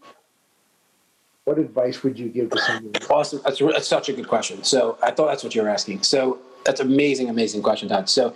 what 1.45 1.57
advice 1.57 2.03
would 2.03 2.19
you 2.19 2.27
give 2.27 2.49
to 2.51 2.59
somebody? 2.59 3.05
Awesome. 3.09 3.41
That's, 3.43 3.59
that's 3.59 3.87
such 3.87 4.09
a 4.09 4.13
good 4.13 4.27
question. 4.27 4.63
So 4.63 4.97
i 5.01 5.11
thought 5.11 5.27
that's 5.27 5.43
what 5.43 5.55
you 5.55 5.63
were 5.63 5.69
asking. 5.69 6.03
So 6.03 6.39
that's 6.65 6.81
amazing 6.81 7.29
amazing 7.29 7.63
question 7.63 7.89
todd. 7.89 8.09
So 8.09 8.35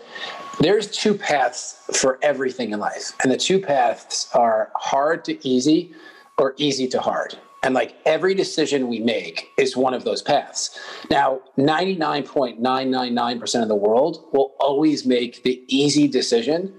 there's 0.59 0.89
two 0.89 1.13
paths 1.13 1.83
for 1.93 2.17
everything 2.23 2.71
in 2.71 2.79
life 2.79 3.11
and 3.21 3.31
the 3.31 3.37
two 3.37 3.59
paths 3.59 4.29
are 4.33 4.71
hard 4.75 5.23
to 5.25 5.47
easy 5.47 5.93
or 6.37 6.55
easy 6.57 6.87
to 6.87 6.99
hard 6.99 7.37
and 7.63 7.75
like 7.75 7.95
every 8.05 8.33
decision 8.33 8.87
we 8.87 8.99
make 8.99 9.49
is 9.57 9.77
one 9.77 9.93
of 9.93 10.03
those 10.03 10.21
paths. 10.21 10.77
Now, 11.09 11.41
99.999% 11.57 13.61
of 13.61 13.67
the 13.67 13.75
world 13.75 14.29
will 14.33 14.55
always 14.59 15.05
make 15.05 15.43
the 15.43 15.63
easy 15.67 16.07
decision, 16.07 16.73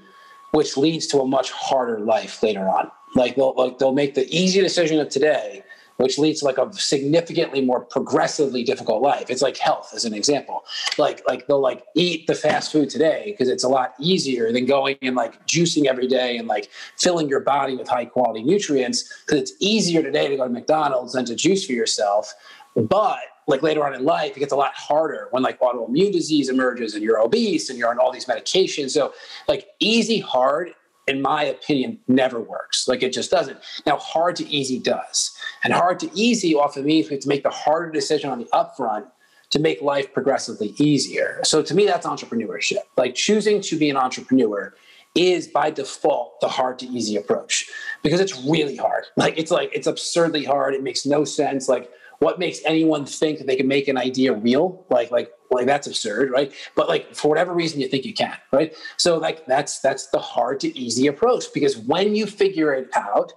which 0.51 0.77
leads 0.77 1.07
to 1.09 1.21
a 1.21 1.27
much 1.27 1.51
harder 1.53 2.01
life 2.01 2.43
later 2.43 2.69
on. 2.69 2.91
Like 3.15 3.37
they'll 3.37 3.55
like 3.55 3.79
they'll 3.79 3.93
make 3.93 4.15
the 4.15 4.27
easy 4.35 4.61
decision 4.61 4.99
of 4.99 5.11
today, 5.11 5.63
which 6.03 6.19
leads 6.19 6.41
to 6.41 6.45
like 6.45 6.59
a 6.59 6.73
significantly 6.73 7.61
more 7.61 7.81
progressively 7.81 8.65
difficult 8.65 9.03
life. 9.03 9.31
It's 9.31 9.41
like 9.41 9.57
health 9.57 9.93
as 9.95 10.05
an 10.05 10.13
example. 10.13 10.65
Like 10.99 11.23
like 11.29 11.47
they'll 11.47 11.61
like 11.61 11.85
eat 11.95 12.27
the 12.27 12.35
fast 12.35 12.73
food 12.73 12.91
today 12.91 13.27
because 13.27 13.49
it's 13.49 13.63
a 13.63 13.69
lot 13.69 13.95
easier 14.01 14.53
than 14.53 14.67
going 14.67 14.97
and 15.01 15.15
like 15.15 15.47
juicing 15.47 15.87
every 15.87 16.09
day 16.09 16.37
and 16.37 16.49
like 16.49 16.71
filling 16.99 17.29
your 17.29 17.41
body 17.41 17.77
with 17.77 17.87
high 17.87 18.05
quality 18.05 18.43
nutrients 18.43 19.23
because 19.25 19.41
it's 19.41 19.53
easier 19.61 20.03
today 20.03 20.27
to 20.27 20.37
go 20.37 20.45
to 20.45 20.51
McDonald's 20.51 21.13
than 21.13 21.25
to 21.27 21.37
juice 21.37 21.65
for 21.65 21.73
yourself. 21.73 22.35
But 22.75 23.21
like 23.47 23.63
later 23.63 23.87
on 23.87 23.95
in 23.95 24.05
life, 24.05 24.37
it 24.37 24.41
gets 24.41 24.53
a 24.53 24.57
lot 24.57 24.75
harder 24.75 25.29
when 25.31 25.45
like 25.45 25.61
autoimmune 25.61 26.13
disease 26.13 26.49
emerges 26.49 26.95
and 26.95 27.03
you're 27.05 27.21
obese 27.21 27.71
and 27.71 27.79
you're 27.79 27.91
on 27.91 27.99
all 27.99 28.11
these 28.11 28.27
medications. 28.27 28.91
So 28.91 29.15
like 29.47 29.69
easy 29.79 30.19
hard 30.19 30.73
in 31.09 31.21
my 31.21 31.45
opinion, 31.45 31.99
never 32.07 32.41
works. 32.41 32.87
Like 32.87 33.03
it 33.03 33.13
just 33.13 33.31
doesn't. 33.31 33.59
Now, 33.87 33.97
hard 33.97 34.37
to 34.37 34.49
easy 34.49 34.79
does. 34.79 35.37
And 35.65 35.73
hard 35.73 36.01
to 36.01 36.11
easy 36.15 36.55
often 36.55 36.85
means 36.85 37.09
we 37.09 37.15
have 37.15 37.23
to 37.23 37.29
make 37.29 37.43
the 37.43 37.51
harder 37.51 37.91
decision 37.91 38.31
on 38.31 38.39
the 38.39 38.47
upfront 38.47 39.07
to 39.51 39.59
make 39.59 39.83
life 39.83 40.13
progressively 40.13 40.75
easier. 40.79 41.41
So 41.45 41.63
to 41.63 41.75
me, 41.75 41.87
that's 41.87 42.07
entrepreneurship. 42.07 42.79
Like 42.97 43.15
choosing 43.15 43.61
to 43.63 43.79
be 43.79 43.91
an 43.91 43.97
entrepreneur 43.97 44.75
is 45.15 45.47
by 45.47 45.71
default 45.71 46.41
the 46.41 46.49
hard 46.49 46.79
to 46.79 46.87
easy 46.87 47.17
approach 47.17 47.71
because 48.03 48.19
it's 48.19 48.37
really 48.45 48.77
hard. 48.77 49.05
Like 49.17 49.39
it's 49.39 49.51
like 49.51 49.71
it's 49.73 49.87
absurdly 49.87 50.45
hard. 50.45 50.75
It 50.75 50.83
makes 50.83 51.07
no 51.07 51.25
sense. 51.25 51.69
Like 51.69 51.91
what 52.19 52.39
makes 52.39 52.61
anyone 52.65 53.05
think 53.05 53.39
that 53.39 53.47
they 53.47 53.57
can 53.57 53.69
make 53.69 53.89
an 53.89 53.99
idea 53.99 54.33
real? 54.33 54.87
Like 54.91 55.11
like 55.11 55.31
like 55.51 55.67
that's 55.67 55.87
absurd, 55.87 56.31
right? 56.31 56.53
But 56.75 56.89
like 56.89 57.15
for 57.15 57.29
whatever 57.29 57.53
reason 57.53 57.81
you 57.81 57.89
think 57.89 58.05
you 58.07 58.15
can, 58.15 58.37
right? 58.53 58.75
So 58.97 59.19
like 59.19 59.47
that's 59.47 59.81
that's 59.81 60.07
the 60.09 60.19
hard 60.19 60.61
to 60.61 60.77
easy 60.79 61.07
approach 61.09 61.53
because 61.53 61.77
when 61.77 62.17
you 62.17 62.27
figure 62.27 62.73
it 62.73 62.89
out, 62.95 63.35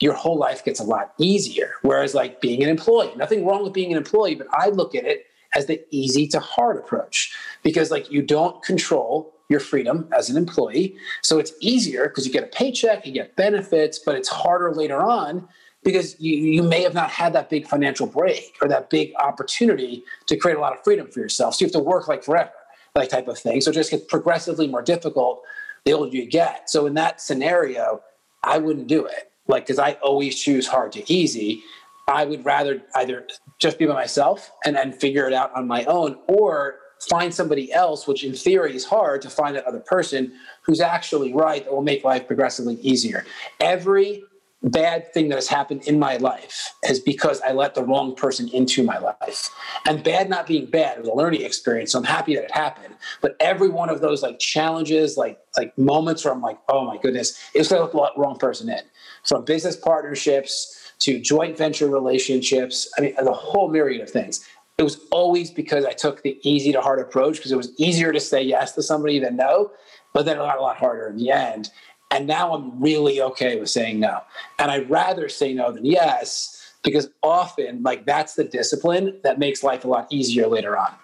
your 0.00 0.14
whole 0.14 0.38
life 0.38 0.64
gets 0.64 0.80
a 0.80 0.84
lot 0.84 1.14
easier. 1.18 1.72
Whereas 1.82 2.14
like 2.14 2.40
being 2.40 2.62
an 2.62 2.68
employee, 2.68 3.12
nothing 3.16 3.46
wrong 3.46 3.62
with 3.62 3.72
being 3.72 3.92
an 3.92 3.98
employee, 3.98 4.34
but 4.34 4.46
I 4.52 4.68
look 4.68 4.94
at 4.94 5.04
it 5.04 5.26
as 5.54 5.66
the 5.66 5.82
easy 5.90 6.26
to 6.28 6.40
hard 6.40 6.76
approach 6.76 7.34
because 7.62 7.90
like 7.90 8.10
you 8.10 8.22
don't 8.22 8.62
control 8.62 9.32
your 9.48 9.60
freedom 9.60 10.08
as 10.12 10.28
an 10.28 10.36
employee. 10.36 10.96
So 11.22 11.38
it's 11.38 11.52
easier 11.60 12.08
because 12.08 12.26
you 12.26 12.32
get 12.32 12.44
a 12.44 12.48
paycheck, 12.48 13.06
you 13.06 13.12
get 13.12 13.36
benefits, 13.36 13.98
but 13.98 14.16
it's 14.16 14.28
harder 14.28 14.74
later 14.74 15.00
on 15.00 15.48
because 15.84 16.20
you, 16.20 16.36
you 16.36 16.62
may 16.62 16.82
have 16.82 16.94
not 16.94 17.10
had 17.10 17.32
that 17.34 17.48
big 17.48 17.66
financial 17.66 18.06
break 18.06 18.56
or 18.60 18.68
that 18.68 18.90
big 18.90 19.12
opportunity 19.20 20.02
to 20.26 20.36
create 20.36 20.58
a 20.58 20.60
lot 20.60 20.72
of 20.72 20.82
freedom 20.82 21.06
for 21.10 21.20
yourself. 21.20 21.54
So 21.54 21.64
you 21.64 21.66
have 21.68 21.72
to 21.74 21.78
work 21.78 22.08
like 22.08 22.24
forever, 22.24 22.50
that 22.94 23.08
type 23.08 23.28
of 23.28 23.38
thing. 23.38 23.60
So 23.60 23.70
it 23.70 23.74
just 23.74 23.92
gets 23.92 24.04
progressively 24.04 24.66
more 24.66 24.82
difficult 24.82 25.42
the 25.84 25.92
older 25.92 26.14
you 26.14 26.26
get. 26.26 26.68
So 26.68 26.86
in 26.86 26.94
that 26.94 27.20
scenario, 27.20 28.02
I 28.42 28.58
wouldn't 28.58 28.88
do 28.88 29.06
it. 29.06 29.30
Like, 29.48 29.64
because 29.64 29.78
I 29.78 29.92
always 30.02 30.38
choose 30.38 30.66
hard 30.66 30.92
to 30.92 31.12
easy. 31.12 31.62
I 32.08 32.24
would 32.24 32.44
rather 32.44 32.82
either 32.94 33.26
just 33.58 33.78
be 33.78 33.86
by 33.86 33.94
myself 33.94 34.50
and 34.64 34.76
then 34.76 34.92
figure 34.92 35.26
it 35.26 35.32
out 35.32 35.54
on 35.56 35.66
my 35.66 35.84
own 35.84 36.18
or 36.28 36.76
find 37.08 37.34
somebody 37.34 37.72
else, 37.72 38.06
which 38.06 38.24
in 38.24 38.32
theory 38.32 38.74
is 38.74 38.84
hard 38.84 39.22
to 39.22 39.30
find 39.30 39.56
that 39.56 39.64
other 39.64 39.80
person 39.80 40.32
who's 40.62 40.80
actually 40.80 41.32
right 41.34 41.64
that 41.64 41.72
will 41.72 41.82
make 41.82 42.04
life 42.04 42.26
progressively 42.26 42.76
easier. 42.76 43.24
Every 43.60 44.24
bad 44.70 45.12
thing 45.12 45.28
that 45.28 45.36
has 45.36 45.48
happened 45.48 45.86
in 45.86 45.98
my 45.98 46.16
life 46.16 46.72
is 46.88 47.00
because 47.00 47.40
I 47.42 47.52
let 47.52 47.74
the 47.74 47.84
wrong 47.84 48.14
person 48.14 48.48
into 48.48 48.82
my 48.82 48.98
life. 48.98 49.50
And 49.86 50.02
bad 50.02 50.28
not 50.28 50.46
being 50.46 50.66
bad, 50.66 50.98
it 50.98 51.00
was 51.00 51.08
a 51.08 51.14
learning 51.14 51.42
experience. 51.42 51.92
So 51.92 51.98
I'm 51.98 52.04
happy 52.04 52.34
that 52.34 52.44
it 52.44 52.50
happened. 52.50 52.94
But 53.20 53.36
every 53.40 53.68
one 53.68 53.88
of 53.88 54.00
those 54.00 54.22
like 54.22 54.38
challenges, 54.38 55.16
like 55.16 55.38
like 55.56 55.76
moments 55.78 56.24
where 56.24 56.34
I'm 56.34 56.42
like, 56.42 56.58
oh 56.68 56.84
my 56.84 56.98
goodness, 56.98 57.38
it's 57.54 57.70
let 57.70 57.92
the 57.92 58.10
wrong 58.16 58.36
person 58.38 58.68
in. 58.68 58.80
From 59.24 59.44
business 59.44 59.76
partnerships 59.76 60.92
to 61.00 61.20
joint 61.20 61.56
venture 61.56 61.88
relationships, 61.88 62.92
I 62.98 63.02
mean 63.02 63.14
the 63.22 63.32
whole 63.32 63.68
myriad 63.68 64.02
of 64.02 64.10
things. 64.10 64.44
It 64.78 64.82
was 64.82 65.00
always 65.10 65.50
because 65.50 65.86
I 65.86 65.92
took 65.92 66.22
the 66.22 66.38
easy 66.42 66.70
to 66.72 66.82
hard 66.82 67.00
approach 67.00 67.36
because 67.36 67.50
it 67.50 67.56
was 67.56 67.72
easier 67.78 68.12
to 68.12 68.20
say 68.20 68.42
yes 68.42 68.72
to 68.72 68.82
somebody 68.82 69.18
than 69.18 69.36
no, 69.36 69.70
but 70.12 70.26
then 70.26 70.36
it 70.36 70.40
got 70.40 70.58
a 70.58 70.60
lot 70.60 70.76
harder 70.76 71.08
in 71.08 71.16
the 71.16 71.30
end. 71.30 71.70
And 72.10 72.26
now 72.26 72.54
I'm 72.54 72.80
really 72.80 73.20
okay 73.20 73.58
with 73.58 73.68
saying 73.68 74.00
no. 74.00 74.20
And 74.58 74.70
I'd 74.70 74.88
rather 74.88 75.28
say 75.28 75.52
no 75.52 75.72
than 75.72 75.84
yes, 75.84 76.74
because 76.82 77.10
often, 77.22 77.82
like, 77.82 78.06
that's 78.06 78.34
the 78.34 78.44
discipline 78.44 79.18
that 79.24 79.38
makes 79.38 79.62
life 79.62 79.84
a 79.84 79.88
lot 79.88 80.06
easier 80.10 80.46
later 80.46 80.78
on. 80.78 80.94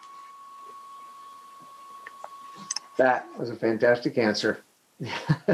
That 2.99 3.27
was 3.39 3.51
a 3.51 3.57
fantastic 3.57 4.17
answer. 4.17 4.63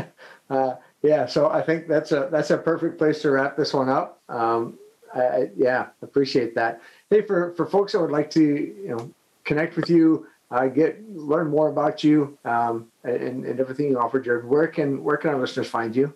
uh, 0.51 0.75
yeah, 1.03 1.27
so 1.27 1.49
I 1.49 1.63
think 1.63 1.89
that's 1.89 2.13
a 2.13 2.29
that's 2.31 2.51
a 2.51 2.59
perfect 2.59 2.99
place 2.99 3.23
to 3.23 3.31
wrap 3.31 3.57
this 3.57 3.73
one 3.73 3.89
up. 3.89 4.21
Um, 4.29 4.79
I, 5.15 5.51
yeah, 5.57 5.87
appreciate 6.03 6.55
that. 6.57 6.83
Hey, 7.09 7.23
for 7.23 7.55
for 7.55 7.67
folks 7.67 7.93
that 7.93 8.01
would 8.01 8.11
like 8.11 8.31
to 8.31 8.43
you 8.43 8.89
know 8.89 9.11
connect 9.45 9.77
with 9.77 9.89
you, 9.89 10.27
uh, 10.51 10.67
get 10.67 11.03
learn 11.11 11.49
more 11.49 11.69
about 11.69 12.03
you 12.03 12.39
um, 12.45 12.89
and, 13.05 13.45
and 13.45 13.61
everything 13.61 13.91
you 13.91 13.99
offer, 13.99 14.21
Jared. 14.21 14.47
Where 14.47 14.67
can 14.69 15.03
where 15.03 15.17
can 15.17 15.31
our 15.31 15.41
listeners 15.41 15.69
find 15.69 15.95
you? 15.95 16.15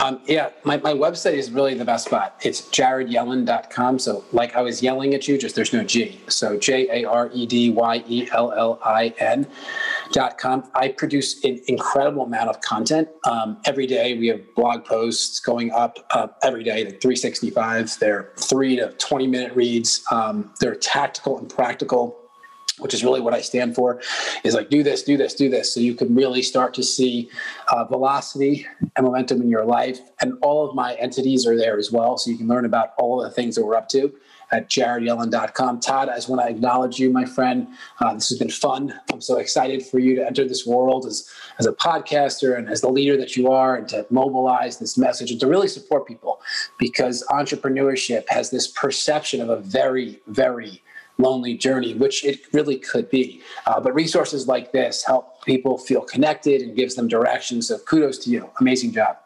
Um, 0.00 0.20
yeah, 0.26 0.50
my, 0.62 0.76
my 0.76 0.92
website 0.92 1.32
is 1.32 1.50
really 1.50 1.74
the 1.74 1.84
best 1.84 2.04
spot. 2.04 2.40
It's 2.44 2.60
jaredyellin.com. 2.60 3.98
So, 3.98 4.24
like 4.30 4.54
I 4.54 4.62
was 4.62 4.80
yelling 4.80 5.12
at 5.12 5.26
you, 5.26 5.36
just 5.36 5.56
there's 5.56 5.72
no 5.72 5.82
G. 5.82 6.20
So, 6.28 6.56
J 6.56 7.02
A 7.02 7.04
R 7.04 7.30
E 7.34 7.46
D 7.46 7.70
Y 7.70 8.04
E 8.06 8.28
L 8.30 8.52
L 8.52 8.78
I 8.84 9.12
N.com. 9.18 10.70
I 10.72 10.88
produce 10.90 11.42
an 11.42 11.60
incredible 11.66 12.22
amount 12.22 12.48
of 12.48 12.60
content. 12.60 13.08
Um, 13.24 13.58
every 13.64 13.88
day 13.88 14.16
we 14.16 14.28
have 14.28 14.40
blog 14.54 14.84
posts 14.84 15.40
going 15.40 15.72
up 15.72 15.98
uh, 16.12 16.28
every 16.44 16.62
day, 16.62 16.84
like 16.84 17.00
365. 17.00 17.98
They're 17.98 18.30
three 18.36 18.76
to 18.76 18.92
20 18.92 19.26
minute 19.26 19.52
reads. 19.56 20.04
Um, 20.12 20.54
they're 20.60 20.76
tactical 20.76 21.38
and 21.38 21.48
practical 21.48 22.27
which 22.78 22.94
is 22.94 23.04
really 23.04 23.20
what 23.20 23.34
I 23.34 23.40
stand 23.40 23.74
for, 23.74 24.00
is 24.44 24.54
like 24.54 24.70
do 24.70 24.82
this, 24.82 25.02
do 25.02 25.16
this, 25.16 25.34
do 25.34 25.48
this. 25.48 25.72
So 25.72 25.80
you 25.80 25.94
can 25.94 26.14
really 26.14 26.42
start 26.42 26.74
to 26.74 26.82
see 26.82 27.30
uh, 27.68 27.84
velocity 27.84 28.66
and 28.96 29.04
momentum 29.04 29.42
in 29.42 29.48
your 29.48 29.64
life. 29.64 30.00
And 30.20 30.34
all 30.42 30.68
of 30.68 30.74
my 30.74 30.94
entities 30.94 31.46
are 31.46 31.56
there 31.56 31.78
as 31.78 31.90
well. 31.90 32.18
So 32.18 32.30
you 32.30 32.38
can 32.38 32.48
learn 32.48 32.64
about 32.64 32.94
all 32.98 33.22
the 33.22 33.30
things 33.30 33.54
that 33.56 33.64
we're 33.64 33.76
up 33.76 33.88
to 33.90 34.12
at 34.50 34.68
jaredyellin.com. 34.68 35.80
Todd, 35.80 36.08
I 36.08 36.14
just 36.14 36.28
want 36.28 36.42
to 36.42 36.48
acknowledge 36.48 36.98
you, 36.98 37.10
my 37.10 37.24
friend. 37.24 37.68
Uh, 38.00 38.14
this 38.14 38.28
has 38.30 38.38
been 38.38 38.50
fun. 38.50 38.98
I'm 39.12 39.20
so 39.20 39.36
excited 39.38 39.84
for 39.84 39.98
you 39.98 40.16
to 40.16 40.26
enter 40.26 40.46
this 40.46 40.66
world 40.66 41.06
as, 41.06 41.30
as 41.58 41.66
a 41.66 41.72
podcaster 41.72 42.56
and 42.56 42.68
as 42.68 42.80
the 42.80 42.88
leader 42.88 43.16
that 43.16 43.36
you 43.36 43.50
are 43.50 43.76
and 43.76 43.88
to 43.88 44.06
mobilize 44.10 44.78
this 44.78 44.96
message 44.96 45.30
and 45.30 45.40
to 45.40 45.46
really 45.46 45.68
support 45.68 46.06
people 46.06 46.40
because 46.78 47.24
entrepreneurship 47.30 48.24
has 48.28 48.50
this 48.50 48.66
perception 48.66 49.40
of 49.40 49.50
a 49.50 49.56
very, 49.56 50.20
very 50.28 50.82
lonely 51.18 51.56
journey, 51.56 51.94
which 51.94 52.24
it 52.24 52.52
really 52.52 52.78
could 52.78 53.10
be. 53.10 53.42
Uh, 53.66 53.80
but 53.80 53.94
resources 53.94 54.46
like 54.46 54.72
this 54.72 55.04
help 55.04 55.44
people 55.44 55.76
feel 55.76 56.00
connected 56.00 56.62
and 56.62 56.76
gives 56.76 56.94
them 56.94 57.08
direction. 57.08 57.60
So 57.60 57.78
kudos 57.78 58.18
to 58.18 58.30
you. 58.30 58.50
Amazing 58.60 58.92
job. 58.92 59.18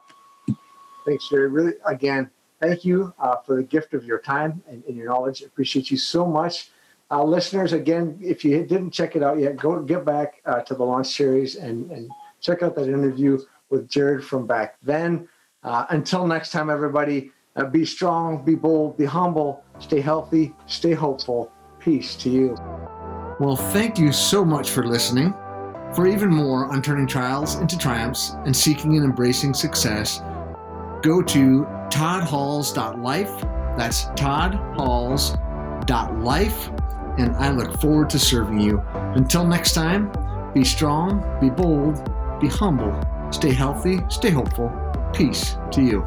Thanks, 1.05 1.28
Jerry. 1.28 1.48
Really, 1.48 1.74
again, 1.87 2.31
thank 2.61 2.85
you 2.85 3.12
uh, 3.18 3.37
for 3.44 3.57
the 3.57 3.62
gift 3.62 3.92
of 3.92 4.05
your 4.05 4.18
time 4.18 4.62
and, 4.68 4.83
and 4.85 4.96
your 4.96 5.07
knowledge. 5.07 5.42
Appreciate 5.42 5.90
you 5.90 5.96
so 5.96 6.26
much. 6.26 6.70
Uh, 7.11 7.22
listeners, 7.22 7.74
again, 7.74 8.18
if 8.22 8.42
you 8.42 8.64
didn't 8.64 8.90
check 8.90 9.16
it 9.16 9.22
out 9.22 9.38
yet, 9.38 9.57
go 9.57 9.81
get 9.83 10.05
back 10.05 10.40
uh, 10.46 10.61
to 10.61 10.74
the 10.74 10.83
launch 10.83 11.09
series 11.09 11.57
and, 11.57 11.90
and 11.90 12.11
check 12.40 12.62
out 12.62 12.74
that 12.74 12.88
interview 12.88 13.38
with 13.68 13.87
Jared 13.88 14.24
from 14.24 14.46
back 14.46 14.76
then. 14.83 15.28
Uh, 15.62 15.85
until 15.90 16.26
next 16.26 16.50
time, 16.52 16.70
everybody, 16.70 17.31
uh, 17.57 17.64
be 17.64 17.85
strong, 17.85 18.42
be 18.42 18.55
bold, 18.55 18.96
be 18.96 19.05
humble, 19.05 19.62
stay 19.78 20.00
healthy, 20.00 20.55
stay 20.66 20.92
hopeful. 20.92 21.52
Peace 21.85 22.16
to 22.16 22.31
you. 22.31 22.57
Well, 23.40 23.57
thank 23.57 23.99
you 23.99 24.12
so 24.12 24.45
much 24.45 24.71
for 24.71 24.87
listening. 24.87 25.35
For 25.95 26.07
even 26.07 26.31
more 26.31 26.73
on 26.73 26.81
turning 26.81 27.09
trials 27.09 27.57
into 27.57 27.77
triumphs 27.77 28.37
and 28.47 28.57
seeking 28.57 28.97
and 28.97 29.05
embracing 29.05 29.53
success, 29.53 30.23
go 31.03 31.21
to 31.23 31.66
toddhalls.life. 31.90 33.40
That's 33.77 34.05
toddhalls.life. 34.16 36.71
And 37.18 37.37
I 37.37 37.51
look 37.51 37.79
forward 37.81 38.09
to 38.11 38.18
serving 38.18 38.61
you. 38.61 38.81
Until 38.95 39.45
next 39.45 39.75
time, 39.75 40.11
be 40.55 40.64
strong, 40.64 41.21
be 41.40 41.51
bold, 41.51 42.09
be 42.40 42.47
humble, 42.47 42.97
stay 43.33 43.53
healthy, 43.53 44.01
stay 44.09 44.31
hopeful. 44.31 44.73
Peace 45.12 45.57
to 45.73 45.83
you. 45.83 46.07